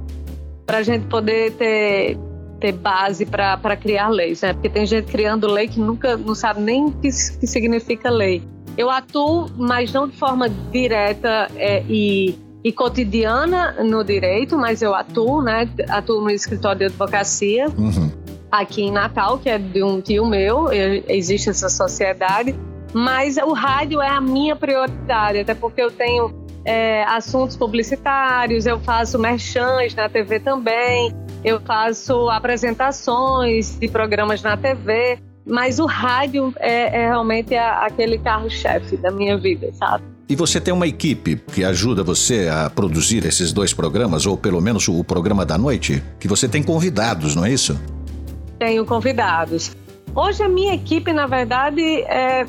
para 0.66 0.80
a 0.80 0.84
gente 0.84 1.06
poder 1.06 1.51
ter, 1.54 2.18
ter 2.60 2.72
base 2.72 3.25
para 3.28 3.78
criar 3.78 4.10
leis, 4.10 4.42
né? 4.42 4.54
Porque 4.54 4.70
tem 4.70 4.88
gente 4.88 5.12
criando 5.12 5.46
lei 5.46 5.68
que 5.68 5.80
nunca 5.80 6.18
não 6.18 6.34
sabe 6.34 6.60
nem 6.60 6.86
o 6.86 6.92
que, 6.92 7.10
que 7.10 7.48
significa 7.48 8.10
lei. 8.10 8.42
Eu 8.75 8.90
atuo, 8.90 9.51
mas 9.56 9.94
não 9.94 10.08
de 10.08 10.18
forma 10.18 10.50
direta 10.50 11.48
é, 11.56 11.84
e 11.88 12.36
e 12.63 12.72
cotidiana 12.72 13.84
no 13.84 14.04
direito, 14.04 14.58
mas 14.58 14.82
eu 14.82 14.94
atuo, 14.94 15.42
né? 15.42 15.68
Atuo 15.90 16.22
no 16.22 16.30
escritório 16.30 16.80
de 16.80 16.86
advocacia 16.86 17.68
uhum. 17.70 18.12
Aqui 18.51 18.84
em 18.84 18.91
Natal, 18.91 19.38
que 19.39 19.50
é 19.50 19.58
de 19.58 19.81
um 19.84 20.01
tio 20.01 20.25
meu, 20.25 20.67
existe 21.08 21.50
essa 21.50 21.70
sociedade, 21.70 22.55
mas 22.93 23.38
o 23.38 23.53
rádio 23.53 24.01
é 24.01 24.10
a 24.10 24.20
minha 24.20 24.55
prioridade, 24.55 25.39
até 25.39 25.55
porque 25.55 25.81
eu 25.81 25.89
tenho 25.89 26.34
é, 26.65 27.03
assuntos 27.05 27.55
publicitários, 27.55 28.65
eu 28.65 28.79
faço 28.79 29.17
merchans 29.17 29.96
na 29.96 30.10
TV 30.10 30.39
também, 30.39 31.13
eu 31.43 31.60
faço 31.62 32.29
apresentações 32.29 33.79
de 33.79 33.88
programas 33.88 34.41
na 34.41 34.58
TV, 34.58 35.17
mas 35.46 35.79
o 35.79 35.86
rádio 35.86 36.53
é, 36.58 37.03
é 37.03 37.08
realmente 37.08 37.55
a, 37.55 37.86
aquele 37.86 38.17
carro-chefe 38.17 38.98
da 38.98 39.10
minha 39.10 39.38
vida, 39.38 39.72
sabe? 39.74 40.03
E 40.29 40.36
você 40.36 40.62
tem 40.62 40.74
uma 40.74 40.88
equipe 40.88 41.36
que 41.36 41.63
ajuda 41.63 42.03
você 42.03 42.48
a 42.48 42.70
produzir 42.70 43.25
esses 43.25 43.51
dois 43.51 43.74
programas, 43.74 44.25
ou 44.25 44.38
pelo 44.38 44.62
menos 44.62 44.88
o 44.88 45.03
programa 45.03 45.46
da 45.46 45.58
noite? 45.58 46.01
Que 46.20 46.27
você 46.27 46.48
tem 46.48 46.63
convidados, 46.63 47.36
não 47.36 47.43
é 47.43 47.51
isso? 47.51 47.77
Tenho 48.62 48.86
convidados. 48.86 49.75
Hoje 50.13 50.44
a 50.44 50.48
minha 50.48 50.75
equipe, 50.75 51.12
na 51.12 51.25
verdade, 51.25 51.82
é, 52.03 52.46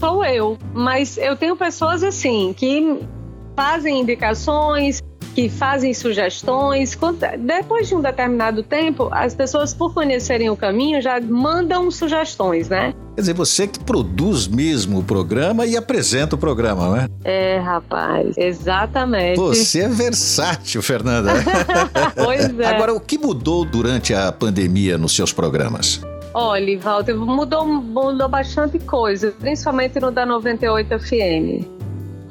sou 0.00 0.24
eu, 0.24 0.58
mas 0.72 1.16
eu 1.16 1.36
tenho 1.36 1.54
pessoas 1.54 2.02
assim 2.02 2.52
que 2.52 2.98
fazem 3.54 4.00
indicações, 4.00 5.00
que 5.34 5.48
fazem 5.48 5.92
sugestões. 5.92 6.96
Depois 7.40 7.88
de 7.88 7.94
um 7.94 8.00
determinado 8.00 8.62
tempo, 8.62 9.08
as 9.10 9.34
pessoas, 9.34 9.74
por 9.74 9.92
conhecerem 9.92 10.48
o 10.48 10.56
caminho, 10.56 11.02
já 11.02 11.20
mandam 11.20 11.90
sugestões, 11.90 12.68
né? 12.68 12.94
Quer 13.14 13.20
dizer, 13.20 13.34
você 13.34 13.66
que 13.66 13.78
produz 13.78 14.46
mesmo 14.46 15.00
o 15.00 15.04
programa 15.04 15.66
e 15.66 15.76
apresenta 15.76 16.34
o 16.34 16.38
programa, 16.38 16.88
não 16.88 16.96
é? 16.96 17.08
É, 17.24 17.58
rapaz, 17.58 18.36
exatamente. 18.36 19.36
Você 19.36 19.80
é 19.80 19.88
versátil, 19.88 20.82
Fernanda. 20.82 21.32
pois 22.16 22.58
é. 22.58 22.66
Agora, 22.66 22.92
o 22.92 23.00
que 23.00 23.18
mudou 23.18 23.64
durante 23.64 24.14
a 24.14 24.32
pandemia 24.32 24.98
nos 24.98 25.14
seus 25.14 25.32
programas? 25.32 26.00
Olha, 26.32 26.78
Walter, 26.80 27.14
mudou, 27.14 27.64
mudou 27.64 28.28
bastante 28.28 28.80
coisa, 28.80 29.32
principalmente 29.38 30.00
no 30.00 30.10
da 30.10 30.26
98 30.26 30.98
FM. 30.98 31.73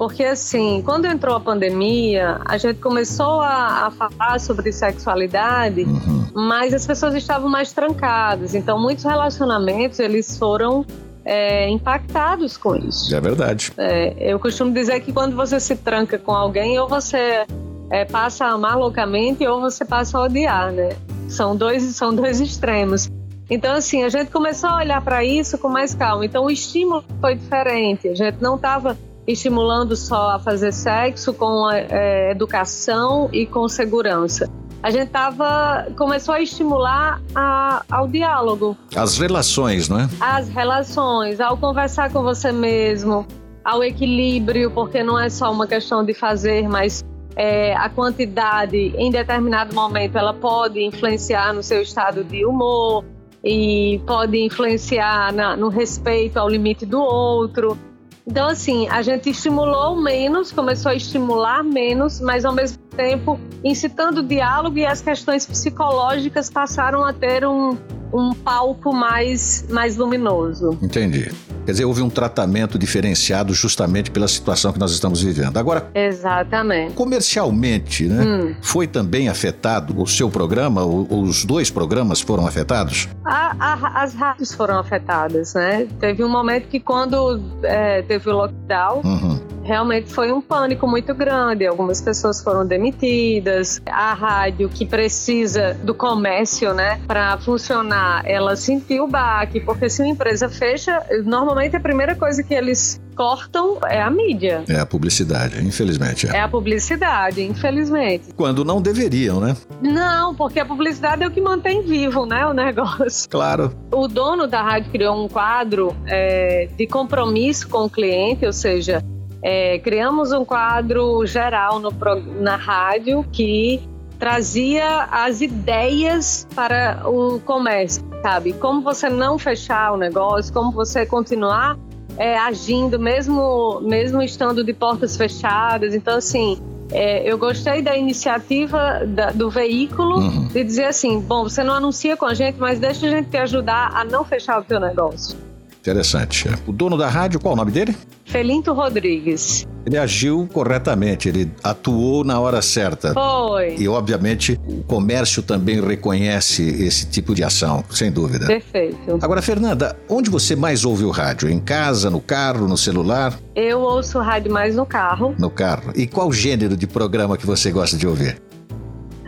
Porque, 0.03 0.25
assim, 0.25 0.81
quando 0.83 1.05
entrou 1.05 1.33
a 1.33 1.39
pandemia, 1.39 2.41
a 2.43 2.57
gente 2.57 2.81
começou 2.81 3.39
a, 3.39 3.87
a 3.87 3.91
falar 3.91 4.37
sobre 4.37 4.69
sexualidade, 4.69 5.83
uhum. 5.83 6.27
mas 6.35 6.73
as 6.73 6.85
pessoas 6.85 7.15
estavam 7.15 7.49
mais 7.49 7.71
trancadas. 7.71 8.53
Então, 8.53 8.77
muitos 8.77 9.05
relacionamentos, 9.05 9.99
eles 9.99 10.37
foram 10.37 10.85
é, 11.23 11.69
impactados 11.69 12.57
com 12.57 12.75
isso. 12.75 13.15
É 13.15 13.21
verdade. 13.21 13.71
É, 13.77 14.13
eu 14.19 14.37
costumo 14.41 14.73
dizer 14.73 14.99
que 14.99 15.13
quando 15.13 15.37
você 15.37 15.57
se 15.57 15.77
tranca 15.77 16.19
com 16.19 16.33
alguém, 16.33 16.77
ou 16.77 16.89
você 16.89 17.45
é, 17.89 18.03
passa 18.03 18.43
a 18.43 18.49
amar 18.49 18.77
loucamente, 18.77 19.47
ou 19.47 19.61
você 19.61 19.85
passa 19.85 20.17
a 20.17 20.23
odiar, 20.23 20.73
né? 20.73 20.97
São 21.29 21.55
dois, 21.55 21.81
são 21.95 22.13
dois 22.13 22.41
extremos. 22.41 23.09
Então, 23.49 23.73
assim, 23.73 24.03
a 24.03 24.09
gente 24.09 24.29
começou 24.31 24.69
a 24.69 24.79
olhar 24.79 25.01
para 25.01 25.23
isso 25.23 25.57
com 25.57 25.69
mais 25.69 25.95
calma. 25.95 26.25
Então, 26.25 26.43
o 26.43 26.51
estímulo 26.51 27.05
foi 27.21 27.35
diferente. 27.35 28.09
A 28.09 28.15
gente 28.15 28.41
não 28.41 28.57
estava 28.57 28.97
estimulando 29.27 29.95
só 29.95 30.31
a 30.31 30.39
fazer 30.39 30.71
sexo 30.71 31.33
com 31.33 31.69
é, 31.71 32.31
educação 32.31 33.29
e 33.31 33.45
com 33.45 33.67
segurança. 33.67 34.49
A 34.81 34.91
gente 34.91 35.09
tava, 35.09 35.87
começou 35.97 36.35
a 36.35 36.41
estimular 36.41 37.21
a, 37.33 37.85
ao 37.89 38.05
diálogo. 38.05 38.77
As 38.93 39.17
relações, 39.17 39.87
não 39.87 40.01
é? 40.01 40.09
As 40.19 40.49
relações, 40.49 41.39
ao 41.39 41.55
conversar 41.55 42.11
com 42.11 42.21
você 42.21 42.51
mesmo, 42.51 43.25
ao 43.63 43.81
equilíbrio, 43.81 44.69
porque 44.71 45.01
não 45.01 45.17
é 45.17 45.29
só 45.29 45.49
uma 45.49 45.65
questão 45.65 46.03
de 46.03 46.13
fazer, 46.13 46.67
mas 46.67 47.01
é, 47.35 47.73
a 47.75 47.87
quantidade 47.87 48.93
em 48.97 49.09
determinado 49.09 49.73
momento 49.73 50.17
ela 50.17 50.33
pode 50.33 50.83
influenciar 50.83 51.53
no 51.53 51.63
seu 51.63 51.81
estado 51.81 52.23
de 52.23 52.45
humor 52.45 53.05
e 53.43 54.01
pode 54.05 54.37
influenciar 54.37 55.31
na, 55.31 55.55
no 55.55 55.69
respeito 55.69 56.37
ao 56.37 56.49
limite 56.49 56.85
do 56.85 57.01
outro. 57.01 57.77
Então, 58.25 58.47
assim, 58.47 58.87
a 58.87 59.01
gente 59.01 59.29
estimulou 59.29 60.01
menos, 60.01 60.51
começou 60.51 60.91
a 60.91 60.95
estimular 60.95 61.61
menos, 61.63 62.21
mas 62.21 62.45
ao 62.45 62.53
mesmo 62.53 62.81
tempo 62.95 63.39
incitando 63.63 64.19
o 64.19 64.23
diálogo 64.23 64.77
e 64.77 64.85
as 64.85 65.01
questões 65.01 65.45
psicológicas 65.45 66.49
passaram 66.49 67.03
a 67.03 67.11
ter 67.11 67.45
um, 67.45 67.77
um 68.13 68.33
palco 68.33 68.93
mais, 68.93 69.65
mais 69.69 69.97
luminoso. 69.97 70.77
Entendi. 70.81 71.31
Quer 71.65 71.71
dizer, 71.71 71.85
houve 71.85 72.01
um 72.01 72.09
tratamento 72.09 72.77
diferenciado 72.77 73.53
justamente 73.53 74.11
pela 74.11 74.27
situação 74.27 74.71
que 74.73 74.79
nós 74.79 74.91
estamos 74.91 75.21
vivendo. 75.21 75.57
Agora, 75.57 75.89
exatamente. 75.95 76.93
Comercialmente, 76.93 78.05
né? 78.05 78.23
Hum. 78.23 78.55
Foi 78.61 78.85
também 78.85 79.29
afetado 79.29 79.99
o 79.99 80.05
seu 80.05 80.29
programa? 80.29 80.83
Os 80.85 81.45
dois 81.45 81.71
programas 81.71 82.19
foram 82.21 82.45
afetados? 82.45 83.07
A, 83.25 83.55
a, 83.57 84.03
as 84.03 84.13
rádios 84.13 84.53
foram 84.53 84.77
afetadas, 84.77 85.53
né? 85.53 85.87
Teve 85.99 86.23
um 86.23 86.29
momento 86.29 86.67
que 86.67 86.79
quando 86.79 87.41
é, 87.63 88.01
teve 88.01 88.29
o 88.29 88.33
lockdown, 88.33 89.01
uhum. 89.03 89.39
Realmente 89.63 90.11
foi 90.11 90.31
um 90.31 90.41
pânico 90.41 90.87
muito 90.87 91.13
grande. 91.13 91.65
Algumas 91.65 92.01
pessoas 92.01 92.41
foram 92.41 92.65
demitidas. 92.65 93.81
A 93.87 94.13
rádio 94.13 94.69
que 94.69 94.85
precisa 94.85 95.73
do 95.83 95.93
comércio, 95.93 96.73
né, 96.73 96.99
para 97.07 97.37
funcionar, 97.37 98.23
ela 98.25 98.55
sentiu 98.55 99.05
o 99.05 99.07
baque, 99.07 99.59
porque 99.59 99.89
se 99.89 100.01
uma 100.01 100.09
empresa 100.09 100.49
fecha, 100.49 101.01
normalmente 101.23 101.75
a 101.75 101.79
primeira 101.79 102.15
coisa 102.15 102.43
que 102.43 102.53
eles 102.53 103.01
cortam 103.15 103.77
é 103.87 104.01
a 104.01 104.09
mídia. 104.09 104.63
É 104.67 104.79
a 104.79 104.85
publicidade, 104.85 105.63
infelizmente. 105.63 106.27
É. 106.27 106.37
é 106.37 106.41
a 106.41 106.47
publicidade, 106.47 107.41
infelizmente. 107.43 108.33
Quando 108.35 108.65
não 108.65 108.81
deveriam, 108.81 109.39
né? 109.39 109.55
Não, 109.81 110.35
porque 110.35 110.59
a 110.59 110.65
publicidade 110.65 111.23
é 111.23 111.27
o 111.27 111.31
que 111.31 111.41
mantém 111.41 111.83
vivo, 111.83 112.25
né, 112.25 112.45
o 112.45 112.53
negócio. 112.53 113.29
Claro. 113.29 113.73
O 113.91 114.07
dono 114.07 114.47
da 114.47 114.61
rádio 114.61 114.91
criou 114.91 115.23
um 115.23 115.27
quadro 115.27 115.95
é, 116.07 116.67
de 116.75 116.87
compromisso 116.87 117.67
com 117.69 117.85
o 117.85 117.89
cliente, 117.89 118.45
ou 118.45 118.53
seja, 118.53 119.03
é, 119.43 119.77
criamos 119.79 120.31
um 120.31 120.45
quadro 120.45 121.25
geral 121.25 121.77
no, 121.77 121.91
na 122.39 122.55
rádio 122.55 123.25
que 123.31 123.81
trazia 124.17 125.03
as 125.11 125.41
ideias 125.41 126.47
para 126.55 127.01
o 127.05 127.41
comércio, 127.41 128.01
sabe? 128.21 128.53
Como 128.53 128.81
você 128.81 129.09
não 129.09 129.37
fechar 129.37 129.91
o 129.91 129.97
negócio, 129.97 130.53
como 130.53 130.71
você 130.71 131.05
continuar 131.05 131.77
é, 132.17 132.37
agindo 132.37 132.97
mesmo, 132.97 133.81
mesmo 133.81 134.21
estando 134.21 134.63
de 134.63 134.71
portas 134.71 135.17
fechadas. 135.17 135.93
Então, 135.93 136.17
assim, 136.17 136.57
é, 136.89 137.29
eu 137.29 137.37
gostei 137.37 137.81
da 137.81 137.97
iniciativa 137.97 139.01
da, 139.05 139.31
do 139.31 139.49
veículo 139.49 140.19
uhum. 140.19 140.47
de 140.47 140.63
dizer 140.63 140.85
assim, 140.85 141.19
bom, 141.19 141.43
você 141.43 141.61
não 141.61 141.73
anuncia 141.73 142.15
com 142.15 142.25
a 142.25 142.33
gente, 142.33 142.57
mas 142.57 142.79
deixa 142.79 143.07
a 143.07 143.09
gente 143.09 143.29
te 143.29 143.37
ajudar 143.37 143.91
a 143.93 144.05
não 144.05 144.23
fechar 144.23 144.57
o 144.61 144.63
teu 144.63 144.79
negócio. 144.79 145.42
Interessante. 145.83 146.49
O 146.65 146.71
dono 146.71 146.97
da 146.97 147.09
rádio, 147.09 147.41
qual 147.41 147.55
o 147.55 147.57
nome 147.57 147.69
dele? 147.69 147.93
Felinto 148.23 148.71
Rodrigues. 148.71 149.67
Ele 149.85 149.97
agiu 149.97 150.47
corretamente, 150.53 151.27
ele 151.27 151.51
atuou 151.61 152.23
na 152.23 152.39
hora 152.39 152.61
certa. 152.61 153.13
Foi. 153.13 153.75
E, 153.77 153.85
obviamente, 153.85 154.57
o 154.65 154.81
comércio 154.83 155.43
também 155.43 155.81
reconhece 155.85 156.63
esse 156.63 157.07
tipo 157.07 157.35
de 157.35 157.43
ação, 157.43 157.83
sem 157.89 158.09
dúvida. 158.09 158.47
Perfeito. 158.47 159.19
Agora, 159.21 159.41
Fernanda, 159.41 159.93
onde 160.07 160.29
você 160.29 160.55
mais 160.55 160.85
ouve 160.85 161.03
o 161.03 161.11
rádio? 161.11 161.49
Em 161.49 161.59
casa, 161.59 162.09
no 162.09 162.21
carro, 162.21 162.65
no 162.65 162.77
celular? 162.77 163.37
Eu 163.53 163.81
ouço 163.81 164.19
rádio 164.19 164.53
mais 164.53 164.77
no 164.77 164.85
carro. 164.85 165.35
No 165.37 165.49
carro. 165.49 165.91
E 165.97 166.07
qual 166.07 166.31
gênero 166.31 166.77
de 166.77 166.87
programa 166.87 167.37
que 167.37 167.45
você 167.45 167.71
gosta 167.71 167.97
de 167.97 168.07
ouvir? 168.07 168.41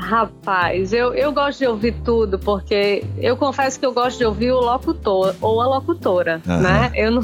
Rapaz, 0.05 0.93
eu, 0.93 1.15
eu 1.15 1.31
gosto 1.31 1.57
de 1.57 1.65
ouvir 1.65 1.95
tudo, 2.03 2.37
porque 2.37 3.03
eu 3.17 3.35
confesso 3.35 3.79
que 3.79 3.85
eu 3.87 3.91
gosto 3.91 4.19
de 4.19 4.25
ouvir 4.25 4.51
o 4.51 4.59
locutor 4.59 5.35
ou 5.41 5.59
a 5.59 5.67
locutora, 5.67 6.43
uhum. 6.47 6.61
né? 6.61 6.91
Eu 6.93 7.09
não, 7.09 7.23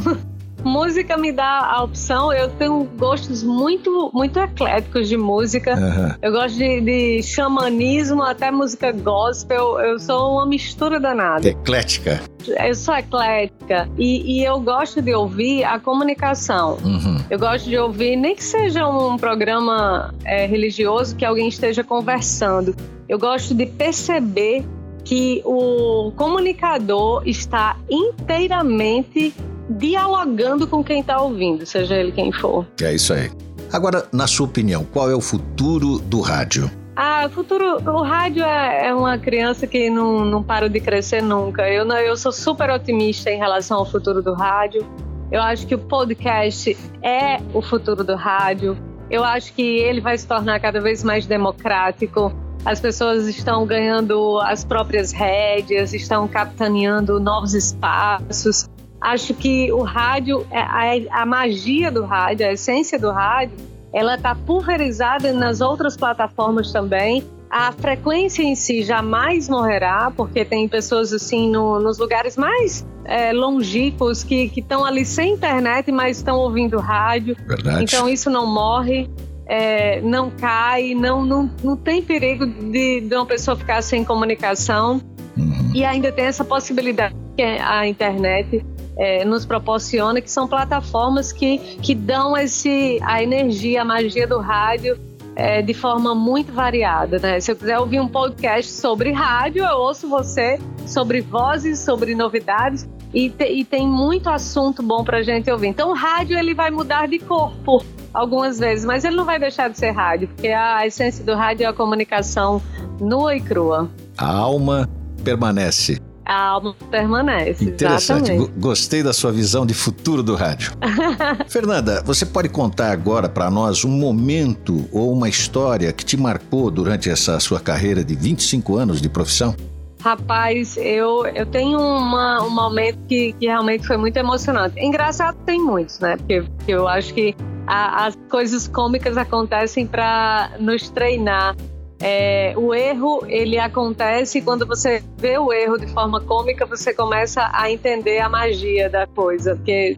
música 0.63 1.17
me 1.17 1.31
dá 1.31 1.71
a 1.71 1.83
opção. 1.83 2.31
Eu 2.31 2.49
tenho 2.49 2.83
gostos 2.97 3.43
muito, 3.43 4.11
muito 4.13 4.39
ecléticos 4.39 5.07
de 5.07 5.17
música. 5.17 5.75
Uhum. 5.75 6.15
Eu 6.21 6.31
gosto 6.31 6.57
de, 6.57 6.81
de, 6.81 7.23
xamanismo, 7.23 8.21
até 8.23 8.51
música 8.51 8.91
gospel. 8.91 9.79
Eu 9.79 9.99
sou 9.99 10.33
uma 10.33 10.45
mistura 10.45 10.99
danada. 10.99 11.47
Eclética. 11.47 12.21
Eu 12.47 12.73
sou 12.73 12.95
eclética 12.95 13.87
e, 13.97 14.39
e 14.39 14.45
eu 14.45 14.59
gosto 14.59 15.01
de 15.01 15.13
ouvir 15.13 15.63
a 15.63 15.79
comunicação. 15.79 16.77
Uhum. 16.83 17.17
Eu 17.29 17.39
gosto 17.39 17.69
de 17.69 17.77
ouvir, 17.77 18.15
nem 18.15 18.35
que 18.35 18.43
seja 18.43 18.87
um 18.87 19.17
programa 19.17 20.13
é, 20.25 20.45
religioso 20.45 21.15
que 21.15 21.23
alguém 21.23 21.47
esteja 21.47 21.83
conversando. 21.83 22.75
Eu 23.07 23.19
gosto 23.19 23.53
de 23.53 23.65
perceber 23.65 24.65
que 25.03 25.41
o 25.45 26.11
comunicador 26.15 27.23
está 27.25 27.77
inteiramente 27.89 29.33
dialogando 29.77 30.67
com 30.67 30.83
quem 30.83 31.01
está 31.01 31.21
ouvindo, 31.21 31.65
seja 31.65 31.95
ele 31.95 32.11
quem 32.11 32.31
for. 32.31 32.65
É 32.81 32.93
isso 32.93 33.13
aí. 33.13 33.31
Agora, 33.71 34.05
na 34.11 34.27
sua 34.27 34.45
opinião, 34.45 34.83
qual 34.83 35.09
é 35.09 35.15
o 35.15 35.21
futuro 35.21 35.99
do 35.99 36.19
rádio? 36.19 36.69
Ah, 36.95 37.23
o 37.25 37.29
futuro, 37.29 37.77
o 37.89 38.03
rádio 38.03 38.43
é, 38.43 38.87
é, 38.87 38.93
uma 38.93 39.17
criança 39.17 39.65
que 39.65 39.89
não, 39.89 40.25
não 40.25 40.43
para 40.43 40.69
de 40.69 40.79
crescer 40.79 41.21
nunca. 41.21 41.67
Eu, 41.69 41.87
eu 41.87 42.17
sou 42.17 42.31
super 42.31 42.69
otimista 42.69 43.31
em 43.31 43.37
relação 43.37 43.79
ao 43.79 43.85
futuro 43.85 44.21
do 44.21 44.33
rádio. 44.33 44.85
Eu 45.31 45.41
acho 45.41 45.65
que 45.65 45.73
o 45.73 45.79
podcast 45.79 46.77
é 47.01 47.39
o 47.53 47.61
futuro 47.61 48.03
do 48.03 48.15
rádio. 48.15 48.77
Eu 49.09 49.23
acho 49.23 49.53
que 49.53 49.61
ele 49.61 50.01
vai 50.01 50.17
se 50.17 50.27
tornar 50.27 50.59
cada 50.59 50.81
vez 50.81 51.03
mais 51.03 51.25
democrático. 51.25 52.33
As 52.65 52.79
pessoas 52.79 53.25
estão 53.27 53.65
ganhando 53.65 54.39
as 54.39 54.65
próprias 54.65 55.11
rédeas, 55.11 55.93
estão 55.93 56.27
capitaneando 56.27 57.19
novos 57.19 57.53
espaços 57.53 58.69
acho 59.01 59.33
que 59.33 59.71
o 59.71 59.81
rádio, 59.81 60.45
é, 60.51 60.59
a, 60.59 61.21
a 61.23 61.25
magia 61.25 61.91
do 61.91 62.05
rádio, 62.05 62.47
a 62.47 62.53
essência 62.53 62.99
do 62.99 63.09
rádio, 63.09 63.57
ela 63.91 64.15
está 64.15 64.35
pulverizada 64.35 65.33
nas 65.33 65.59
outras 65.59 65.97
plataformas 65.97 66.71
também. 66.71 67.23
A 67.49 67.71
frequência 67.73 68.43
em 68.43 68.55
si 68.55 68.83
jamais 68.83 69.49
morrerá, 69.49 70.11
porque 70.15 70.45
tem 70.45 70.69
pessoas 70.69 71.11
assim 71.11 71.49
no, 71.49 71.79
nos 71.81 71.97
lugares 71.97 72.37
mais 72.37 72.87
é, 73.03 73.33
longínquos 73.33 74.23
que 74.23 74.49
estão 74.55 74.85
ali 74.85 75.03
sem 75.03 75.33
internet, 75.33 75.91
mas 75.91 76.17
estão 76.17 76.37
ouvindo 76.37 76.79
rádio. 76.79 77.35
Verdade. 77.45 77.83
Então 77.83 78.07
isso 78.07 78.29
não 78.29 78.45
morre. 78.45 79.09
É, 79.53 79.99
não 79.99 80.29
cai, 80.29 80.93
não, 80.95 81.25
não, 81.25 81.51
não 81.61 81.75
tem 81.75 82.01
perigo 82.01 82.45
de, 82.45 83.01
de 83.01 83.15
uma 83.15 83.25
pessoa 83.25 83.57
ficar 83.57 83.81
sem 83.81 84.01
comunicação. 84.05 85.01
Uhum. 85.35 85.71
E 85.73 85.83
ainda 85.83 86.09
tem 86.09 86.23
essa 86.23 86.45
possibilidade 86.45 87.13
que 87.35 87.41
é 87.41 87.61
a 87.61 87.85
internet 87.85 88.63
é, 89.01 89.25
nos 89.25 89.47
proporciona, 89.47 90.21
que 90.21 90.29
são 90.29 90.47
plataformas 90.47 91.31
que, 91.31 91.57
que 91.81 91.95
dão 91.95 92.37
esse, 92.37 92.99
a 93.01 93.23
energia, 93.23 93.81
a 93.81 93.85
magia 93.85 94.27
do 94.27 94.37
rádio 94.37 94.95
é, 95.35 95.59
de 95.59 95.73
forma 95.73 96.13
muito 96.13 96.53
variada. 96.53 97.17
Né? 97.17 97.39
Se 97.39 97.51
eu 97.51 97.55
quiser 97.55 97.79
ouvir 97.79 97.99
um 97.99 98.07
podcast 98.07 98.71
sobre 98.71 99.11
rádio, 99.11 99.63
eu 99.63 99.75
ouço 99.75 100.07
você 100.07 100.59
sobre 100.85 101.19
vozes, 101.19 101.79
sobre 101.79 102.13
novidades. 102.13 102.87
E, 103.11 103.27
te, 103.27 103.45
e 103.45 103.65
tem 103.65 103.87
muito 103.87 104.29
assunto 104.29 104.83
bom 104.83 105.03
para 105.03 105.23
gente 105.23 105.49
ouvir. 105.49 105.69
Então, 105.69 105.89
o 105.89 105.93
rádio 105.95 106.37
ele 106.37 106.53
vai 106.53 106.69
mudar 106.69 107.07
de 107.07 107.17
corpo 107.17 107.83
algumas 108.13 108.59
vezes, 108.59 108.85
mas 108.85 109.03
ele 109.03 109.15
não 109.15 109.25
vai 109.25 109.39
deixar 109.39 109.67
de 109.67 109.79
ser 109.79 109.91
rádio, 109.91 110.27
porque 110.27 110.49
a 110.49 110.85
essência 110.85 111.25
do 111.25 111.33
rádio 111.33 111.63
é 111.63 111.67
a 111.67 111.73
comunicação 111.73 112.61
nua 112.99 113.35
e 113.35 113.41
crua. 113.41 113.89
A 114.15 114.31
alma 114.31 114.87
permanece 115.23 115.99
a 116.31 116.47
alma 116.47 116.73
permanece. 116.89 117.65
Interessante. 117.65 118.31
Exatamente. 118.31 118.59
Gostei 118.59 119.03
da 119.03 119.11
sua 119.11 119.31
visão 119.31 119.65
de 119.65 119.73
futuro 119.73 120.23
do 120.23 120.35
rádio. 120.35 120.71
Fernanda, 121.49 122.01
você 122.05 122.25
pode 122.25 122.47
contar 122.47 122.91
agora 122.91 123.27
para 123.27 123.51
nós 123.51 123.83
um 123.83 123.89
momento 123.89 124.87
ou 124.91 125.11
uma 125.11 125.27
história 125.27 125.91
que 125.91 126.05
te 126.05 126.15
marcou 126.15 126.71
durante 126.71 127.09
essa 127.09 127.39
sua 127.39 127.59
carreira 127.59 128.03
de 128.03 128.15
25 128.15 128.77
anos 128.77 129.01
de 129.01 129.09
profissão? 129.09 129.53
Rapaz, 130.01 130.77
eu, 130.77 131.25
eu 131.27 131.45
tenho 131.45 131.79
uma, 131.79 132.41
um 132.41 132.49
momento 132.49 132.97
que, 133.07 133.33
que 133.33 133.45
realmente 133.45 133.85
foi 133.85 133.97
muito 133.97 134.17
emocionante. 134.17 134.79
Engraçado 134.79 135.37
tem 135.45 135.59
muitos, 135.61 135.99
né? 135.99 136.17
Porque, 136.17 136.41
porque 136.41 136.71
eu 136.71 136.87
acho 136.87 137.13
que 137.13 137.35
a, 137.67 138.07
as 138.07 138.17
coisas 138.29 138.67
cômicas 138.67 139.17
acontecem 139.17 139.85
para 139.85 140.51
nos 140.59 140.89
treinar 140.89 141.55
é, 142.01 142.53
o 142.57 142.73
erro 142.73 143.23
ele 143.27 143.59
acontece 143.59 144.41
quando 144.41 144.65
você 144.65 145.03
vê 145.17 145.37
o 145.37 145.53
erro 145.53 145.77
de 145.77 145.87
forma 145.87 146.19
cômica, 146.19 146.65
você 146.65 146.93
começa 146.93 147.49
a 147.53 147.71
entender 147.71 148.19
a 148.19 148.27
magia 148.27 148.89
da 148.89 149.05
coisa, 149.05 149.55
porque 149.55 149.95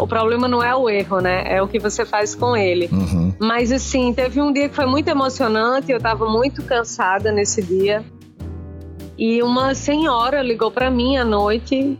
o 0.00 0.06
problema 0.06 0.46
não 0.46 0.62
é 0.62 0.74
o 0.74 0.88
erro, 0.88 1.20
né? 1.20 1.42
É 1.46 1.60
o 1.60 1.66
que 1.66 1.80
você 1.80 2.04
faz 2.06 2.34
com 2.36 2.56
ele. 2.56 2.88
Uhum. 2.92 3.34
Mas 3.40 3.72
assim, 3.72 4.14
teve 4.14 4.40
um 4.40 4.52
dia 4.52 4.68
que 4.68 4.74
foi 4.74 4.86
muito 4.86 5.08
emocionante, 5.08 5.90
eu 5.90 5.96
estava 5.96 6.30
muito 6.30 6.62
cansada 6.62 7.32
nesse 7.32 7.60
dia. 7.60 8.04
E 9.18 9.42
uma 9.42 9.74
senhora 9.74 10.42
ligou 10.42 10.70
para 10.70 10.90
mim 10.90 11.16
à 11.16 11.24
noite 11.24 11.96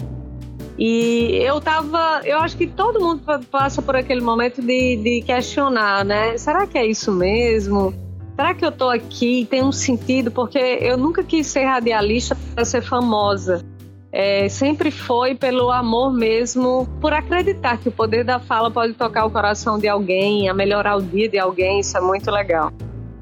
e 0.78 1.38
eu 1.42 1.60
tava, 1.60 2.22
eu 2.24 2.38
acho 2.38 2.56
que 2.56 2.66
todo 2.66 3.00
mundo 3.00 3.22
passa 3.50 3.82
por 3.82 3.96
aquele 3.96 4.20
momento 4.20 4.62
de, 4.62 4.96
de 4.96 5.22
questionar, 5.22 6.04
né? 6.04 6.36
Será 6.38 6.66
que 6.66 6.78
é 6.78 6.86
isso 6.86 7.12
mesmo? 7.12 7.92
Será 8.36 8.54
que 8.54 8.64
eu 8.64 8.72
tô 8.72 8.88
aqui 8.88 9.46
tem 9.50 9.62
um 9.62 9.72
sentido? 9.72 10.30
Porque 10.30 10.58
eu 10.58 10.96
nunca 10.96 11.22
quis 11.22 11.46
ser 11.46 11.64
radialista 11.64 12.36
para 12.54 12.64
ser 12.64 12.82
famosa. 12.82 13.64
É, 14.10 14.46
sempre 14.48 14.90
foi 14.90 15.34
pelo 15.34 15.70
amor 15.70 16.12
mesmo, 16.12 16.86
por 17.00 17.14
acreditar 17.14 17.78
que 17.78 17.88
o 17.88 17.92
poder 17.92 18.24
da 18.24 18.38
fala 18.38 18.70
pode 18.70 18.92
tocar 18.92 19.24
o 19.24 19.30
coração 19.30 19.78
de 19.78 19.88
alguém, 19.88 20.50
a 20.50 20.54
melhorar 20.54 20.96
o 20.96 21.02
dia 21.02 21.30
de 21.30 21.38
alguém, 21.38 21.80
isso 21.80 21.96
é 21.96 22.00
muito 22.00 22.30
legal. 22.30 22.70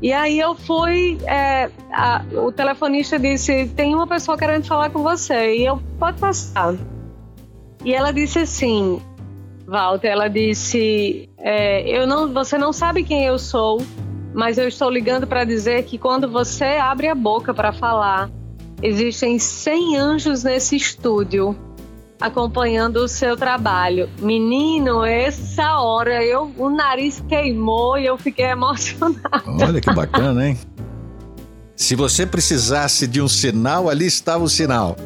E 0.03 0.13
aí 0.13 0.41
eu 0.41 0.55
fui, 0.57 1.19
é, 1.27 1.71
a, 1.93 2.25
o 2.33 2.51
telefonista 2.51 3.19
disse, 3.21 3.69
tem 3.69 3.95
uma 3.95 4.07
pessoa 4.07 4.37
querendo 4.37 4.67
falar 4.67 4.91
com 4.91 5.01
você, 5.01 5.59
e 5.59 5.67
eu, 5.67 5.81
pode 5.97 6.19
passar. 6.19 6.75
E 7.85 7.95
ela 7.95 8.11
disse 8.11 8.41
assim, 8.41 9.01
Walter, 9.67 10.09
ela 10.09 10.27
disse, 10.27 11.29
é, 11.39 11.89
eu 11.89 12.05
não, 12.05 12.33
você 12.33 12.59
não 12.59 12.73
sabe 12.73 13.05
quem 13.05 13.25
eu 13.25 13.39
sou, 13.39 13.81
mas 14.35 14.59
eu 14.59 14.69
estou 14.69 14.91
ligando 14.91 15.27
para 15.27 15.45
dizer 15.45 15.85
que 15.85 15.99
quando 15.99 16.29
você 16.29 16.65
abre 16.65 17.09
a 17.09 17.15
boca 17.15 17.53
para 17.53 17.73
falar, 17.73 18.31
existem 18.83 19.39
100 19.39 19.97
anjos 19.97 20.45
nesse 20.45 20.77
estúdio 20.77 21.57
acompanhando 22.21 22.99
o 22.99 23.09
seu 23.09 23.37
trabalho. 23.37 24.09
Menino, 24.21 25.05
essa 25.05 25.79
hora 25.81 26.23
eu 26.23 26.53
o 26.57 26.69
nariz 26.69 27.25
queimou 27.27 27.99
e 27.99 28.07
eu 28.07 28.19
fiquei 28.19 28.47
emocionada. 28.47 29.43
Olha 29.47 29.81
que 29.81 29.93
bacana, 29.93 30.49
hein? 30.49 30.59
Se 31.75 31.97
você 31.97 32.27
precisasse 32.27 33.07
de 33.07 33.23
um 33.23 33.29
sinal, 33.29 33.89
ali 33.89 34.05
estava 34.05 34.45
o 34.45 34.49
sinal. 34.49 34.97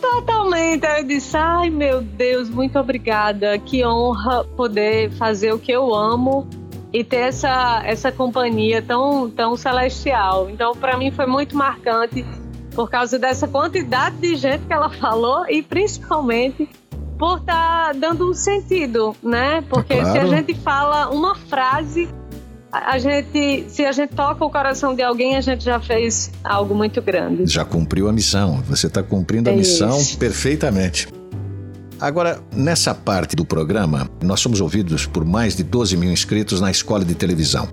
Totalmente. 0.00 0.84
Eu 0.84 1.04
disse: 1.04 1.36
ai 1.36 1.70
meu 1.70 2.02
Deus, 2.02 2.50
muito 2.50 2.76
obrigada. 2.78 3.56
Que 3.58 3.84
honra 3.86 4.44
poder 4.56 5.12
fazer 5.12 5.52
o 5.54 5.58
que 5.58 5.70
eu 5.70 5.94
amo 5.94 6.48
e 6.94 7.02
ter 7.02 7.16
essa, 7.16 7.82
essa 7.84 8.12
companhia 8.12 8.80
tão, 8.80 9.28
tão 9.28 9.56
celestial. 9.56 10.48
Então, 10.48 10.76
para 10.76 10.96
mim, 10.96 11.10
foi 11.10 11.26
muito 11.26 11.56
marcante 11.56 12.24
por 12.72 12.88
causa 12.88 13.18
dessa 13.18 13.48
quantidade 13.48 14.16
de 14.18 14.36
gente 14.36 14.64
que 14.64 14.72
ela 14.72 14.88
falou 14.88 15.44
e 15.50 15.60
principalmente 15.60 16.68
por 17.18 17.38
estar 17.38 17.86
tá 17.86 17.92
dando 17.92 18.30
um 18.30 18.32
sentido, 18.32 19.14
né? 19.20 19.64
Porque 19.68 19.96
claro. 19.96 20.12
se 20.12 20.18
a 20.18 20.26
gente 20.26 20.54
fala 20.54 21.08
uma 21.10 21.34
frase, 21.34 22.08
a 22.70 22.96
gente, 22.96 23.64
se 23.68 23.84
a 23.84 23.90
gente 23.90 24.14
toca 24.14 24.44
o 24.44 24.50
coração 24.50 24.94
de 24.94 25.02
alguém, 25.02 25.36
a 25.36 25.40
gente 25.40 25.64
já 25.64 25.80
fez 25.80 26.30
algo 26.44 26.76
muito 26.76 27.02
grande. 27.02 27.50
Já 27.50 27.64
cumpriu 27.64 28.08
a 28.08 28.12
missão. 28.12 28.62
Você 28.68 28.86
está 28.86 29.02
cumprindo 29.02 29.50
a 29.50 29.52
é 29.52 29.56
missão 29.56 29.98
isso. 29.98 30.16
perfeitamente. 30.16 31.08
Agora, 32.00 32.40
nessa 32.52 32.94
parte 32.94 33.36
do 33.36 33.44
programa, 33.44 34.08
nós 34.22 34.40
somos 34.40 34.60
ouvidos 34.60 35.06
por 35.06 35.24
mais 35.24 35.56
de 35.56 35.62
12 35.62 35.96
mil 35.96 36.12
inscritos 36.12 36.60
na 36.60 36.70
escola 36.70 37.04
de 37.04 37.14
televisão. 37.14 37.68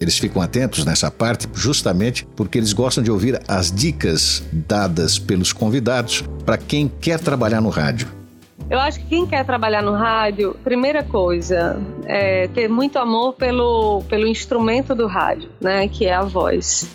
Eles 0.00 0.18
ficam 0.18 0.42
atentos 0.42 0.84
nessa 0.84 1.10
parte 1.12 1.48
justamente 1.54 2.26
porque 2.34 2.58
eles 2.58 2.72
gostam 2.72 3.04
de 3.04 3.10
ouvir 3.10 3.40
as 3.46 3.70
dicas 3.70 4.42
dadas 4.52 5.16
pelos 5.16 5.52
convidados 5.52 6.24
para 6.44 6.58
quem 6.58 6.88
quer 6.88 7.20
trabalhar 7.20 7.60
no 7.60 7.68
rádio. 7.68 8.08
Eu 8.68 8.80
acho 8.80 8.98
que 8.98 9.06
quem 9.06 9.26
quer 9.26 9.44
trabalhar 9.44 9.82
no 9.82 9.92
rádio, 9.92 10.56
primeira 10.64 11.04
coisa, 11.04 11.80
é 12.04 12.48
ter 12.48 12.68
muito 12.68 12.98
amor 12.98 13.34
pelo, 13.34 14.02
pelo 14.08 14.26
instrumento 14.26 14.94
do 14.94 15.06
rádio, 15.06 15.50
né, 15.60 15.86
que 15.86 16.06
é 16.06 16.14
a 16.14 16.22
voz. 16.22 16.88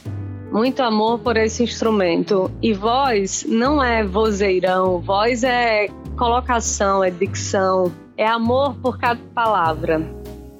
Muito 0.52 0.82
amor 0.82 1.20
por 1.20 1.38
esse 1.38 1.64
instrumento. 1.64 2.50
E 2.62 2.74
voz 2.74 3.46
não 3.48 3.84
é 3.84 4.04
vozeirão, 4.04 5.00
voz 5.00 5.44
é 5.44 5.88
colocação, 6.18 7.04
é 7.04 7.10
dicção, 7.10 7.94
é 8.18 8.28
amor 8.28 8.76
por 8.76 8.98
cada 8.98 9.22
palavra. 9.34 10.02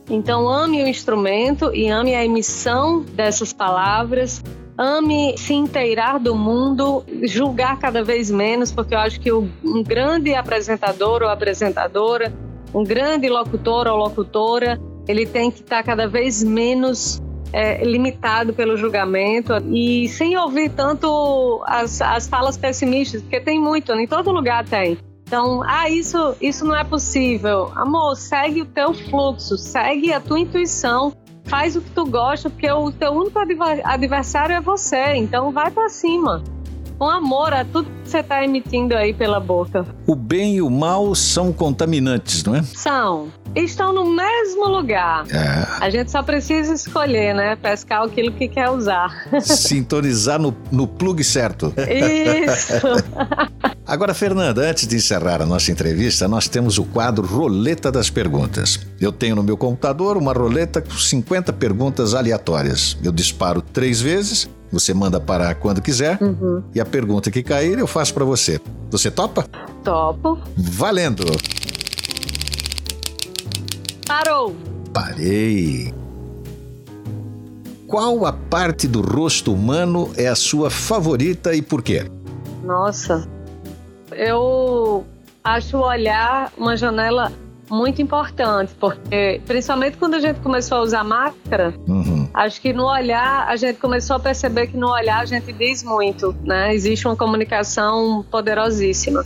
Então, 0.10 0.48
ame 0.48 0.82
o 0.82 0.88
instrumento 0.88 1.74
e 1.74 1.90
ame 1.90 2.16
a 2.16 2.24
emissão 2.24 3.02
dessas 3.02 3.52
palavras. 3.52 4.42
Ame 4.78 5.36
se 5.38 5.54
inteirar 5.54 6.20
do 6.20 6.36
mundo, 6.36 7.04
julgar 7.24 7.78
cada 7.80 8.04
vez 8.04 8.32
menos, 8.32 8.72
porque 8.72 8.94
eu 8.94 9.00
acho 9.00 9.20
que 9.20 9.34
um 9.34 9.84
grande 9.84 10.34
apresentador 10.34 11.24
ou 11.24 11.30
apresentadora, 11.30 12.32
um 12.74 12.84
grande 12.84 13.28
locutor 13.28 13.88
ou 13.88 13.98
locutora, 13.98 14.80
ele 15.08 15.26
tem 15.26 15.50
que 15.50 15.62
estar 15.62 15.84
cada 15.84 16.08
vez 16.08 16.44
menos 16.44 17.22
é, 17.52 17.84
limitado 17.84 18.54
pelo 18.54 18.78
julgamento 18.78 19.54
e 19.72 20.08
sem 20.10 20.38
ouvir 20.38 20.70
tanto 20.70 21.64
as, 21.66 22.02
as 22.02 22.28
falas 22.28 22.58
pessimistas, 22.58 23.22
porque 23.22 23.40
tem 23.40 23.60
muito, 23.60 23.92
em 23.94 24.08
todo 24.08 24.32
lugar 24.32 24.64
tem. 24.66 24.98
Então, 25.28 25.62
ah, 25.66 25.90
isso, 25.90 26.36
isso 26.40 26.64
não 26.64 26.74
é 26.74 26.86
possível. 26.86 27.70
Amor, 27.76 28.16
segue 28.16 28.62
o 28.62 28.66
teu 28.66 28.94
fluxo, 28.94 29.58
segue 29.58 30.14
a 30.14 30.22
tua 30.22 30.40
intuição, 30.40 31.14
faz 31.44 31.76
o 31.76 31.82
que 31.82 31.92
tu 31.92 32.06
gosta, 32.06 32.50
porque 32.50 32.72
o 32.72 32.94
teu 32.94 33.12
único 33.12 33.38
adversário 33.84 34.56
é 34.56 34.62
você. 34.62 35.16
Então, 35.16 35.52
vai 35.52 35.70
para 35.70 35.90
cima. 35.90 36.42
Com 36.98 37.10
amor 37.10 37.54
a 37.54 37.64
tudo 37.64 37.90
que 38.04 38.10
você 38.10 38.20
está 38.20 38.44
emitindo 38.44 38.96
aí 38.96 39.14
pela 39.14 39.40
boca. 39.40 39.86
O 40.08 40.16
bem 40.16 40.56
e 40.56 40.62
o 40.62 40.70
mal 40.70 41.14
são 41.14 41.54
contaminantes, 41.54 42.44
não 42.44 42.56
é? 42.56 42.64
São. 42.64 43.32
Estão 43.56 43.94
no 43.94 44.06
mesmo 44.06 44.68
lugar. 44.68 45.26
É. 45.30 45.84
A 45.84 45.90
gente 45.90 46.12
só 46.12 46.24
precisa 46.24 46.74
escolher, 46.74 47.36
né? 47.36 47.56
Pescar 47.56 48.04
aquilo 48.04 48.32
que 48.32 48.48
quer 48.48 48.70
usar. 48.70 49.28
Sintonizar 49.42 50.40
no, 50.40 50.56
no 50.72 50.88
plug 50.88 51.24
certo. 51.24 51.74
Isso. 51.78 52.74
Agora, 53.86 54.14
Fernanda, 54.14 54.70
antes 54.70 54.86
de 54.86 54.98
encerrar 54.98 55.42
a 55.42 55.46
nossa 55.46 55.72
entrevista, 55.72 56.28
nós 56.28 56.50
temos 56.50 56.78
o 56.78 56.84
quadro 56.84 57.26
Roleta 57.26 57.90
das 57.90 58.10
Perguntas. 58.10 58.86
Eu 59.00 59.14
tenho 59.14 59.36
no 59.36 59.44
meu 59.44 59.56
computador 59.56 60.18
uma 60.18 60.34
roleta 60.34 60.82
com 60.82 60.92
50 60.92 61.54
perguntas 61.54 62.14
aleatórias. 62.14 62.98
Eu 63.02 63.14
disparo 63.14 63.62
três 63.62 64.02
vezes, 64.02 64.50
você 64.72 64.94
manda 64.94 65.20
parar 65.20 65.56
quando 65.56 65.82
quiser, 65.82 66.18
uhum. 66.22 66.64
e 66.74 66.80
a 66.80 66.86
pergunta 66.86 67.32
que 67.32 67.44
cair 67.44 67.78
eu 67.78 67.88
faço 67.88 68.14
para 68.14 68.26
você. 68.26 68.60
Você 68.90 69.12
topa? 69.12 69.46
Topo. 69.84 70.40
Valendo! 70.56 71.26
Parou! 74.06 74.56
Parei! 74.94 75.94
Qual 77.88 78.26
a 78.26 78.34
parte 78.34 78.88
do 78.88 79.02
rosto 79.02 79.54
humano 79.54 80.12
é 80.18 80.28
a 80.28 80.36
sua 80.36 80.70
favorita 80.70 81.54
e 81.56 81.62
por 81.62 81.82
quê? 81.82 82.10
Nossa, 82.64 83.28
eu 84.12 85.06
acho 85.44 85.78
o 85.78 85.82
olhar 85.82 86.52
uma 86.58 86.76
janela 86.76 87.32
muito 87.70 88.02
importante, 88.02 88.74
porque 88.80 89.42
principalmente 89.46 89.98
quando 89.98 90.16
a 90.16 90.20
gente 90.20 90.40
começou 90.40 90.80
a 90.80 90.82
usar 90.82 91.04
máscara, 91.04 91.74
uhum. 91.88 92.17
Acho 92.38 92.62
que 92.62 92.72
no 92.72 92.86
olhar 92.86 93.48
a 93.48 93.56
gente 93.56 93.80
começou 93.80 94.16
a 94.16 94.20
perceber 94.20 94.68
que 94.68 94.78
no 94.78 94.90
olhar 94.90 95.22
a 95.22 95.26
gente 95.26 95.52
diz 95.52 95.84
muito, 95.84 96.36
né? 96.44 96.74
Existe 96.74 97.08
uma 97.08 97.16
comunicação 97.16 98.24
poderosíssima. 98.30 99.26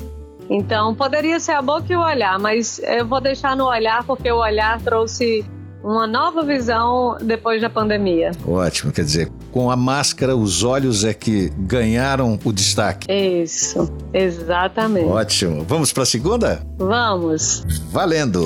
Então 0.49 0.95
poderia 0.95 1.39
ser 1.39 1.51
a 1.51 1.61
boca 1.61 1.85
e 1.91 1.95
o 1.95 2.01
olhar, 2.01 2.39
mas 2.39 2.79
eu 2.79 3.05
vou 3.05 3.21
deixar 3.21 3.55
no 3.55 3.65
olhar 3.65 4.03
porque 4.05 4.31
o 4.31 4.37
olhar 4.37 4.81
trouxe 4.81 5.45
uma 5.83 6.05
nova 6.05 6.43
visão 6.43 7.17
depois 7.21 7.61
da 7.61 7.69
pandemia. 7.69 8.31
Ótimo, 8.47 8.91
quer 8.91 9.03
dizer, 9.03 9.31
com 9.51 9.69
a 9.71 9.75
máscara, 9.75 10.35
os 10.35 10.63
olhos 10.63 11.03
é 11.03 11.13
que 11.13 11.49
ganharam 11.57 12.37
o 12.43 12.53
destaque. 12.53 13.11
Isso, 13.11 13.91
exatamente. 14.13 15.07
Ótimo. 15.07 15.65
Vamos 15.67 15.91
para 15.91 16.03
a 16.03 16.05
segunda? 16.05 16.61
Vamos. 16.77 17.65
Valendo. 17.91 18.45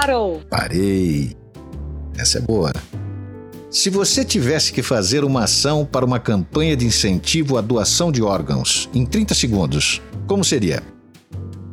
Parou. 0.00 0.40
Parei. 0.50 1.36
Essa 2.18 2.38
é 2.38 2.40
boa. 2.40 2.72
Se 3.70 3.88
você 3.88 4.24
tivesse 4.24 4.72
que 4.72 4.82
fazer 4.82 5.22
uma 5.22 5.44
ação 5.44 5.86
para 5.86 6.04
uma 6.04 6.18
campanha 6.18 6.76
de 6.76 6.84
incentivo 6.84 7.56
à 7.56 7.60
doação 7.60 8.10
de 8.10 8.20
órgãos 8.20 8.90
em 8.92 9.06
30 9.06 9.34
segundos, 9.34 10.02
como 10.26 10.42
seria? 10.42 10.82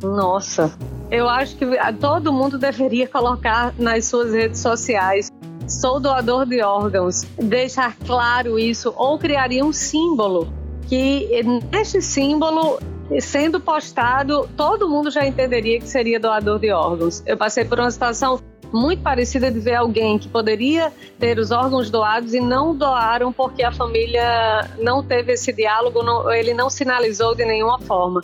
Nossa, 0.00 0.72
eu 1.10 1.28
acho 1.28 1.56
que 1.56 1.66
todo 2.00 2.32
mundo 2.32 2.58
deveria 2.58 3.08
colocar 3.08 3.74
nas 3.76 4.06
suas 4.06 4.32
redes 4.32 4.60
sociais. 4.60 5.28
Sou 5.66 5.98
doador 5.98 6.46
de 6.46 6.62
órgãos. 6.62 7.22
Deixar 7.42 7.96
claro 8.06 8.56
isso 8.56 8.94
ou 8.96 9.18
criaria 9.18 9.64
um 9.64 9.72
símbolo 9.72 10.52
que 10.86 11.28
neste 11.72 12.00
símbolo 12.00 12.78
sendo 13.20 13.60
postado, 13.60 14.48
todo 14.56 14.88
mundo 14.88 15.10
já 15.10 15.26
entenderia 15.26 15.78
que 15.78 15.88
seria 15.88 16.18
doador 16.18 16.58
de 16.58 16.70
órgãos. 16.70 17.22
Eu 17.26 17.36
passei 17.36 17.64
por 17.64 17.78
uma 17.78 17.90
situação 17.90 18.40
muito 18.72 19.02
parecida 19.02 19.50
de 19.50 19.60
ver 19.60 19.74
alguém 19.74 20.18
que 20.18 20.28
poderia 20.28 20.92
ter 21.18 21.38
os 21.38 21.50
órgãos 21.50 21.90
doados 21.90 22.32
e 22.32 22.40
não 22.40 22.74
doaram 22.74 23.32
porque 23.32 23.62
a 23.62 23.70
família 23.70 24.68
não 24.80 25.02
teve 25.02 25.32
esse 25.32 25.52
diálogo, 25.52 26.02
não, 26.02 26.32
ele 26.32 26.54
não 26.54 26.70
sinalizou 26.70 27.34
de 27.34 27.44
nenhuma 27.44 27.78
forma. 27.80 28.22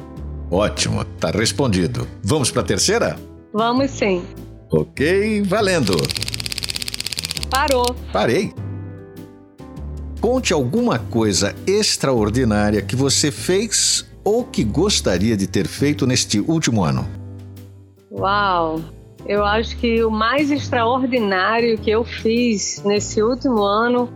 Ótimo, 0.50 1.04
tá 1.04 1.30
respondido. 1.30 2.08
Vamos 2.22 2.50
para 2.50 2.62
a 2.62 2.64
terceira? 2.64 3.16
Vamos 3.52 3.90
sim. 3.90 4.24
Ok, 4.70 5.42
valendo. 5.42 5.96
Parou. 7.50 7.94
Parei. 8.12 8.54
Conte 10.20 10.52
alguma 10.52 10.98
coisa 10.98 11.54
extraordinária 11.66 12.82
que 12.82 12.96
você 12.96 13.30
fez 13.30 14.07
ou 14.28 14.44
que 14.44 14.62
gostaria 14.62 15.34
de 15.34 15.46
ter 15.46 15.66
feito 15.66 16.06
neste 16.06 16.38
último 16.38 16.84
ano. 16.84 17.08
Uau! 18.12 18.78
Eu 19.24 19.42
acho 19.42 19.74
que 19.78 20.04
o 20.04 20.10
mais 20.10 20.50
extraordinário 20.50 21.78
que 21.78 21.90
eu 21.90 22.04
fiz 22.04 22.82
nesse 22.84 23.22
último 23.22 23.62
ano 23.62 24.10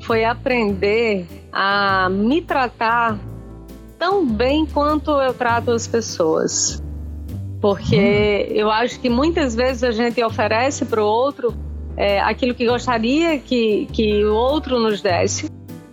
foi 0.00 0.24
aprender 0.24 1.26
a 1.52 2.08
me 2.08 2.40
tratar 2.40 3.18
tão 3.98 4.26
bem 4.26 4.64
quanto 4.64 5.10
eu 5.10 5.34
trato 5.34 5.72
as 5.72 5.86
pessoas. 5.86 6.82
Porque 7.60 8.48
hum. 8.50 8.54
eu 8.54 8.70
acho 8.70 8.98
que 8.98 9.10
muitas 9.10 9.54
vezes 9.54 9.84
a 9.84 9.90
gente 9.90 10.24
oferece 10.24 10.86
para 10.86 11.04
o 11.04 11.06
outro 11.06 11.54
é, 11.98 12.18
aquilo 12.18 12.54
que 12.54 12.64
gostaria 12.66 13.38
que, 13.38 13.86
que 13.92 14.24
o 14.24 14.34
outro 14.34 14.80
nos 14.80 15.02
desse, 15.02 15.50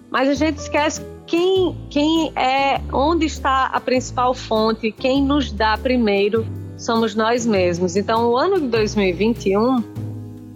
mas 0.09 0.29
a 0.29 0.33
gente 0.33 0.55
esquece 0.59 1.01
quem, 1.27 1.77
quem 1.89 2.31
é, 2.35 2.81
onde 2.91 3.25
está 3.25 3.65
a 3.65 3.79
principal 3.79 4.33
fonte, 4.33 4.91
quem 4.91 5.21
nos 5.21 5.51
dá 5.51 5.77
primeiro 5.77 6.47
somos 6.77 7.13
nós 7.13 7.45
mesmos. 7.45 7.95
Então, 7.95 8.31
o 8.31 8.37
ano 8.37 8.59
de 8.61 8.67
2021 8.67 9.83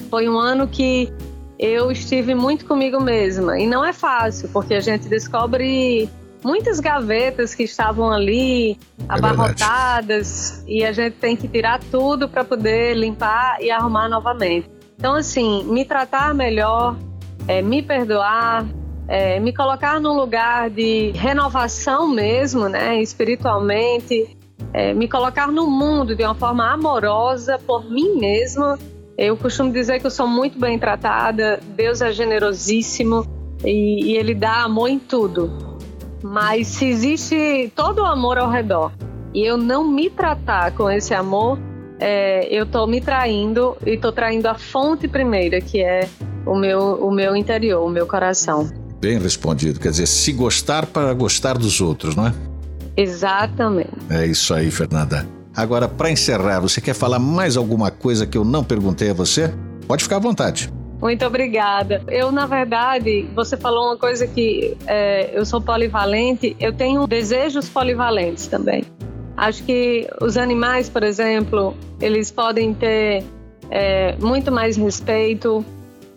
foi 0.10 0.30
um 0.30 0.40
ano 0.40 0.68
que 0.68 1.12
eu 1.60 1.92
estive 1.92 2.34
muito 2.34 2.66
comigo 2.66 3.02
mesma. 3.02 3.60
E 3.60 3.68
não 3.68 3.84
é 3.84 3.92
fácil, 3.92 4.50
porque 4.50 4.74
a 4.74 4.80
gente 4.80 5.08
descobre 5.10 6.10
muitas 6.44 6.80
gavetas 6.80 7.54
que 7.54 7.64
estavam 7.64 8.12
ali 8.12 8.72
é 8.72 8.76
abarrotadas 9.08 10.64
é 10.68 10.72
e 10.72 10.86
a 10.86 10.92
gente 10.92 11.18
tem 11.18 11.36
que 11.36 11.48
tirar 11.48 11.80
tudo 11.92 12.28
para 12.28 12.44
poder 12.44 12.96
limpar 12.96 13.58
e 13.62 13.70
arrumar 13.70 14.08
novamente. 14.10 14.70
Então, 14.98 15.16
assim, 15.16 15.64
me 15.66 15.84
tratar 15.84 16.34
melhor, 16.34 16.96
é, 17.48 17.62
me 17.62 17.82
perdoar, 17.82 18.66
é, 19.12 19.42
me 19.42 19.54
colocar 19.54 20.00
num 20.00 20.14
lugar 20.14 20.70
de 20.70 21.12
renovação 21.12 22.08
mesmo, 22.08 22.70
né, 22.70 23.02
espiritualmente, 23.02 24.38
é, 24.74 24.94
me 24.94 25.06
colocar 25.06 25.50
no 25.50 25.70
mundo 25.70 26.16
de 26.16 26.24
uma 26.24 26.34
forma 26.34 26.72
amorosa 26.72 27.60
por 27.68 27.92
mim 27.92 28.16
mesma. 28.18 28.80
Eu 29.18 29.36
costumo 29.36 29.70
dizer 29.70 30.00
que 30.00 30.08
eu 30.08 30.12
sou 30.12 30.30
muito 30.30 30.58
bem 30.58 30.80
tratada, 30.80 31.60
Deus 31.76 32.02
é 32.02 32.14
generosíssimo 32.14 33.28
e, 33.66 34.12
e 34.12 34.18
Ele 34.18 34.34
dá 34.34 34.64
amor 34.64 34.88
em 34.88 34.98
tudo. 34.98 35.78
Mas 36.24 36.68
se 36.68 36.86
existe 36.86 37.70
todo 37.76 38.04
o 38.04 38.06
amor 38.06 38.38
ao 38.38 38.50
redor 38.50 38.94
e 39.34 39.44
eu 39.44 39.58
não 39.58 39.84
me 39.84 40.10
tratar 40.10 40.72
com 40.72 40.90
esse 40.90 41.14
amor, 41.14 41.60
é, 42.00 42.48
eu 42.50 42.64
estou 42.64 42.88
me 42.88 43.02
traindo 43.02 43.76
e 43.86 43.90
estou 43.90 44.14
traindo 44.14 44.48
a 44.48 44.56
fonte 44.56 45.06
primeira, 45.06 45.60
que 45.60 45.84
é 45.84 46.08
o 46.46 46.56
meu, 46.56 46.80
o 46.80 47.12
meu 47.12 47.36
interior, 47.36 47.86
o 47.86 47.90
meu 47.90 48.08
coração. 48.08 48.81
Bem 49.02 49.18
respondido. 49.18 49.80
Quer 49.80 49.90
dizer, 49.90 50.06
se 50.06 50.32
gostar 50.32 50.86
para 50.86 51.12
gostar 51.14 51.58
dos 51.58 51.82
outros, 51.82 52.16
não 52.16 52.28
é? 52.28 52.34
Exatamente. 52.96 53.90
É 54.12 54.28
isso 54.28 54.54
aí, 54.54 54.70
Fernanda. 54.70 55.28
Agora, 55.56 55.88
para 55.88 56.12
encerrar, 56.12 56.60
você 56.60 56.80
quer 56.80 56.94
falar 56.94 57.18
mais 57.18 57.58
alguma 57.58 57.90
coisa 57.90 58.28
que 58.28 58.38
eu 58.38 58.46
não 58.46 58.64
perguntei 58.64 59.10
a 59.10 59.14
você? 59.14 59.52
Pode 59.88 60.04
ficar 60.04 60.18
à 60.18 60.20
vontade. 60.20 60.72
Muito 61.02 61.26
obrigada. 61.26 62.04
Eu, 62.08 62.32
na 62.32 62.46
verdade, 62.46 63.28
você 63.36 63.58
falou 63.58 63.88
uma 63.88 63.98
coisa 63.98 64.28
que 64.28 64.78
é, 64.86 65.32
eu 65.34 65.44
sou 65.48 65.60
polivalente, 65.60 66.56
eu 66.60 66.72
tenho 66.72 67.08
desejos 67.08 67.68
polivalentes 67.68 68.46
também. 68.46 68.84
Acho 69.36 69.64
que 69.64 70.08
os 70.22 70.38
animais, 70.38 70.90
por 70.90 71.02
exemplo, 71.02 71.76
eles 72.00 72.30
podem 72.30 72.76
ter 72.76 73.24
é, 73.72 74.16
muito 74.20 74.52
mais 74.52 74.78
respeito 74.78 75.66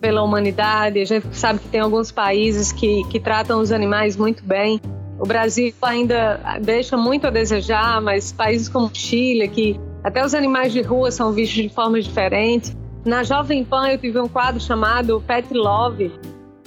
pela 0.05 0.23
humanidade. 0.23 1.01
A 1.01 1.05
gente 1.07 1.35
sabe 1.35 1.61
que 1.61 1.69
tem 1.69 1.81
alguns 1.81 2.13
países 2.13 2.71
que, 2.71 3.03
que 3.05 3.19
tratam 3.19 3.59
os 3.59 3.73
animais 3.73 4.19
muito 4.19 4.45
bem. 4.45 4.79
O 5.19 5.27
Brasil 5.27 5.73
ainda 5.81 6.59
deixa 6.61 6.95
muito 6.95 7.27
a 7.27 7.31
desejar, 7.31 8.03
mas 8.03 8.31
países 8.31 8.69
como 8.69 8.91
Chile, 8.93 9.49
que 9.49 9.81
até 10.03 10.23
os 10.23 10.35
animais 10.35 10.75
de 10.75 10.83
rua 10.83 11.11
são 11.11 11.33
vistos 11.33 11.63
de 11.63 11.71
formas 11.71 12.05
diferentes. 12.05 12.77
Na 13.03 13.23
Jovem 13.23 13.65
Pan 13.65 13.89
eu 13.89 13.97
tive 13.97 14.21
um 14.21 14.29
quadro 14.29 14.61
chamado 14.61 15.25
Pet 15.27 15.55
Love, 15.55 16.13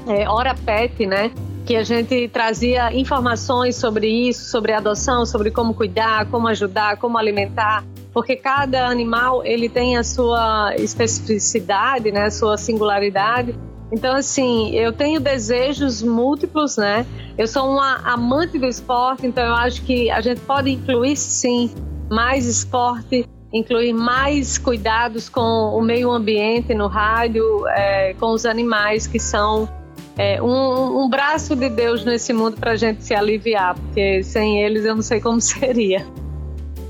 é, 0.07 0.27
Hora 0.27 0.55
Pet, 0.55 1.05
né? 1.05 1.31
Que 1.63 1.75
a 1.75 1.83
gente 1.83 2.27
trazia 2.29 2.91
informações 2.91 3.75
sobre 3.75 4.07
isso, 4.07 4.49
sobre 4.49 4.73
adoção, 4.73 5.27
sobre 5.27 5.51
como 5.51 5.75
cuidar, 5.75 6.25
como 6.25 6.47
ajudar, 6.47 6.97
como 6.97 7.19
alimentar, 7.19 7.83
porque 8.17 8.35
cada 8.35 8.87
animal 8.87 9.45
ele 9.45 9.69
tem 9.69 9.95
a 9.95 10.03
sua 10.03 10.73
especificidade, 10.75 12.11
né? 12.11 12.23
A 12.23 12.31
sua 12.31 12.57
singularidade 12.57 13.53
então, 13.91 14.15
assim, 14.15 14.71
eu 14.75 14.91
tenho 14.91 15.19
desejos 15.19 16.01
múltiplos, 16.01 16.77
né? 16.77 17.05
Eu 17.37 17.47
sou 17.47 17.69
uma 17.71 17.97
amante 17.97 18.57
do 18.57 18.65
esporte, 18.65 19.25
então 19.27 19.45
eu 19.45 19.53
acho 19.53 19.83
que 19.83 20.09
a 20.09 20.19
gente 20.19 20.41
pode 20.41 20.71
incluir, 20.71 21.15
sim, 21.15 21.71
mais 22.09 22.45
esporte, 22.47 23.25
incluir 23.53 23.93
mais 23.93 24.57
cuidados 24.57 25.29
com 25.29 25.39
o 25.41 25.81
meio 25.81 26.11
ambiente 26.11 26.73
no 26.73 26.87
rádio, 26.87 27.65
é, 27.69 28.13
com 28.15 28.33
os 28.33 28.45
animais 28.45 29.07
que 29.07 29.19
são 29.19 29.69
é, 30.17 30.41
um, 30.41 31.03
um 31.03 31.09
braço 31.09 31.55
de 31.55 31.69
Deus 31.69 32.03
nesse 32.03 32.33
mundo 32.33 32.57
para 32.57 32.71
a 32.71 32.75
gente 32.75 33.03
se 33.03 33.13
aliviar, 33.13 33.75
porque 33.75 34.21
sem 34.23 34.61
eles 34.63 34.83
eu 34.83 34.95
não 34.95 35.03
sei 35.03 35.21
como 35.21 35.39
seria. 35.39 36.05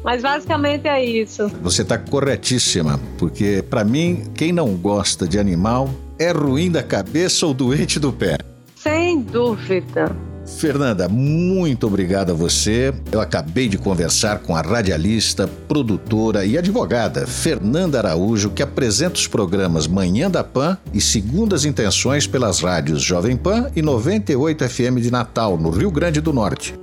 Mas 0.07 0.21
basicamente 0.21 0.87
é 0.87 1.03
isso. 1.03 1.51
Você 1.61 1.81
está 1.81 1.97
corretíssima, 1.97 2.97
porque 3.17 3.61
para 3.61 3.83
mim, 3.83 4.23
quem 4.33 4.53
não 4.53 4.73
gosta 4.73 5.27
de 5.27 5.37
animal 5.37 5.89
é 6.17 6.31
ruim 6.31 6.71
da 6.71 6.81
cabeça 6.81 7.45
ou 7.45 7.53
doente 7.53 7.99
do 7.99 8.13
pé? 8.13 8.37
Sem 8.73 9.19
dúvida. 9.19 10.15
Fernanda, 10.45 11.09
muito 11.09 11.87
obrigado 11.87 12.31
a 12.31 12.33
você. 12.33 12.93
Eu 13.11 13.19
acabei 13.19 13.67
de 13.67 13.77
conversar 13.77 14.39
com 14.39 14.55
a 14.55 14.61
radialista, 14.61 15.45
produtora 15.67 16.45
e 16.45 16.57
advogada 16.57 17.27
Fernanda 17.27 17.97
Araújo, 17.97 18.51
que 18.51 18.63
apresenta 18.63 19.15
os 19.15 19.27
programas 19.27 19.87
Manhã 19.87 20.31
da 20.31 20.41
Pan 20.41 20.77
e 20.93 21.01
Segundas 21.01 21.65
Intenções 21.65 22.25
pelas 22.25 22.61
rádios 22.61 23.01
Jovem 23.01 23.35
Pan 23.35 23.69
e 23.75 23.81
98 23.81 24.69
FM 24.69 25.01
de 25.01 25.11
Natal, 25.11 25.57
no 25.57 25.69
Rio 25.69 25.91
Grande 25.91 26.21
do 26.21 26.31
Norte. 26.31 26.73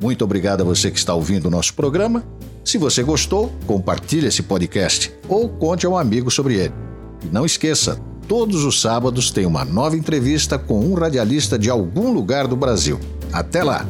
Muito 0.00 0.24
obrigado 0.24 0.60
a 0.62 0.64
você 0.64 0.92
que 0.92 0.98
está 0.98 1.12
ouvindo 1.12 1.46
o 1.46 1.50
nosso 1.50 1.74
programa. 1.74 2.24
Se 2.64 2.78
você 2.78 3.02
gostou, 3.02 3.52
compartilhe 3.66 4.26
esse 4.26 4.42
podcast 4.42 5.12
ou 5.28 5.48
conte 5.48 5.84
a 5.84 5.88
um 5.88 5.96
amigo 5.96 6.30
sobre 6.30 6.54
ele. 6.54 6.74
E 7.24 7.26
não 7.26 7.44
esqueça, 7.44 8.00
todos 8.28 8.64
os 8.64 8.80
sábados 8.80 9.30
tem 9.30 9.46
uma 9.46 9.64
nova 9.64 9.96
entrevista 9.96 10.58
com 10.58 10.80
um 10.80 10.94
radialista 10.94 11.58
de 11.58 11.68
algum 11.68 12.12
lugar 12.12 12.46
do 12.46 12.56
Brasil. 12.56 12.98
Até 13.32 13.62
lá! 13.62 13.86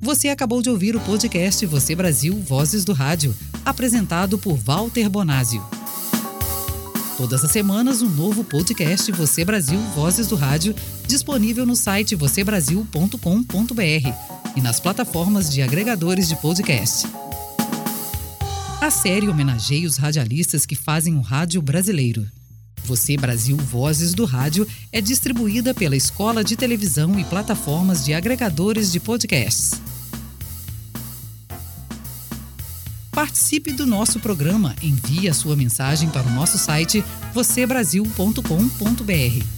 Você 0.00 0.28
acabou 0.28 0.62
de 0.62 0.70
ouvir 0.70 0.96
o 0.96 1.00
podcast 1.00 1.66
Você 1.66 1.94
Brasil 1.94 2.34
Vozes 2.34 2.82
do 2.82 2.94
Rádio, 2.94 3.34
apresentado 3.62 4.38
por 4.38 4.56
Walter 4.56 5.06
Bonásio. 5.08 5.62
Todas 7.18 7.44
as 7.44 7.50
semanas, 7.50 8.00
um 8.00 8.08
novo 8.08 8.44
podcast 8.44 9.10
Você 9.10 9.44
Brasil 9.44 9.76
Vozes 9.92 10.28
do 10.28 10.36
Rádio, 10.36 10.72
disponível 11.04 11.66
no 11.66 11.74
site 11.74 12.14
vocêbrasil.com.br 12.14 14.12
e 14.54 14.60
nas 14.60 14.78
plataformas 14.78 15.50
de 15.50 15.60
agregadores 15.60 16.28
de 16.28 16.36
podcast. 16.36 17.08
A 18.80 18.88
série 18.88 19.28
homenageia 19.28 19.88
os 19.88 19.96
radialistas 19.96 20.64
que 20.64 20.76
fazem 20.76 21.16
o 21.16 21.20
rádio 21.20 21.60
brasileiro. 21.60 22.24
Você 22.84 23.16
Brasil 23.16 23.56
Vozes 23.56 24.14
do 24.14 24.24
Rádio 24.24 24.64
é 24.92 25.00
distribuída 25.00 25.74
pela 25.74 25.96
Escola 25.96 26.44
de 26.44 26.54
Televisão 26.54 27.18
e 27.18 27.24
plataformas 27.24 28.04
de 28.04 28.14
agregadores 28.14 28.92
de 28.92 29.00
podcasts. 29.00 29.87
Participe 33.18 33.72
do 33.72 33.84
nosso 33.84 34.20
programa. 34.20 34.76
Envie 34.80 35.28
a 35.28 35.34
sua 35.34 35.56
mensagem 35.56 36.08
para 36.08 36.28
o 36.28 36.30
nosso 36.30 36.56
site 36.56 37.04
vocêbrasil.com.br. 37.34 39.57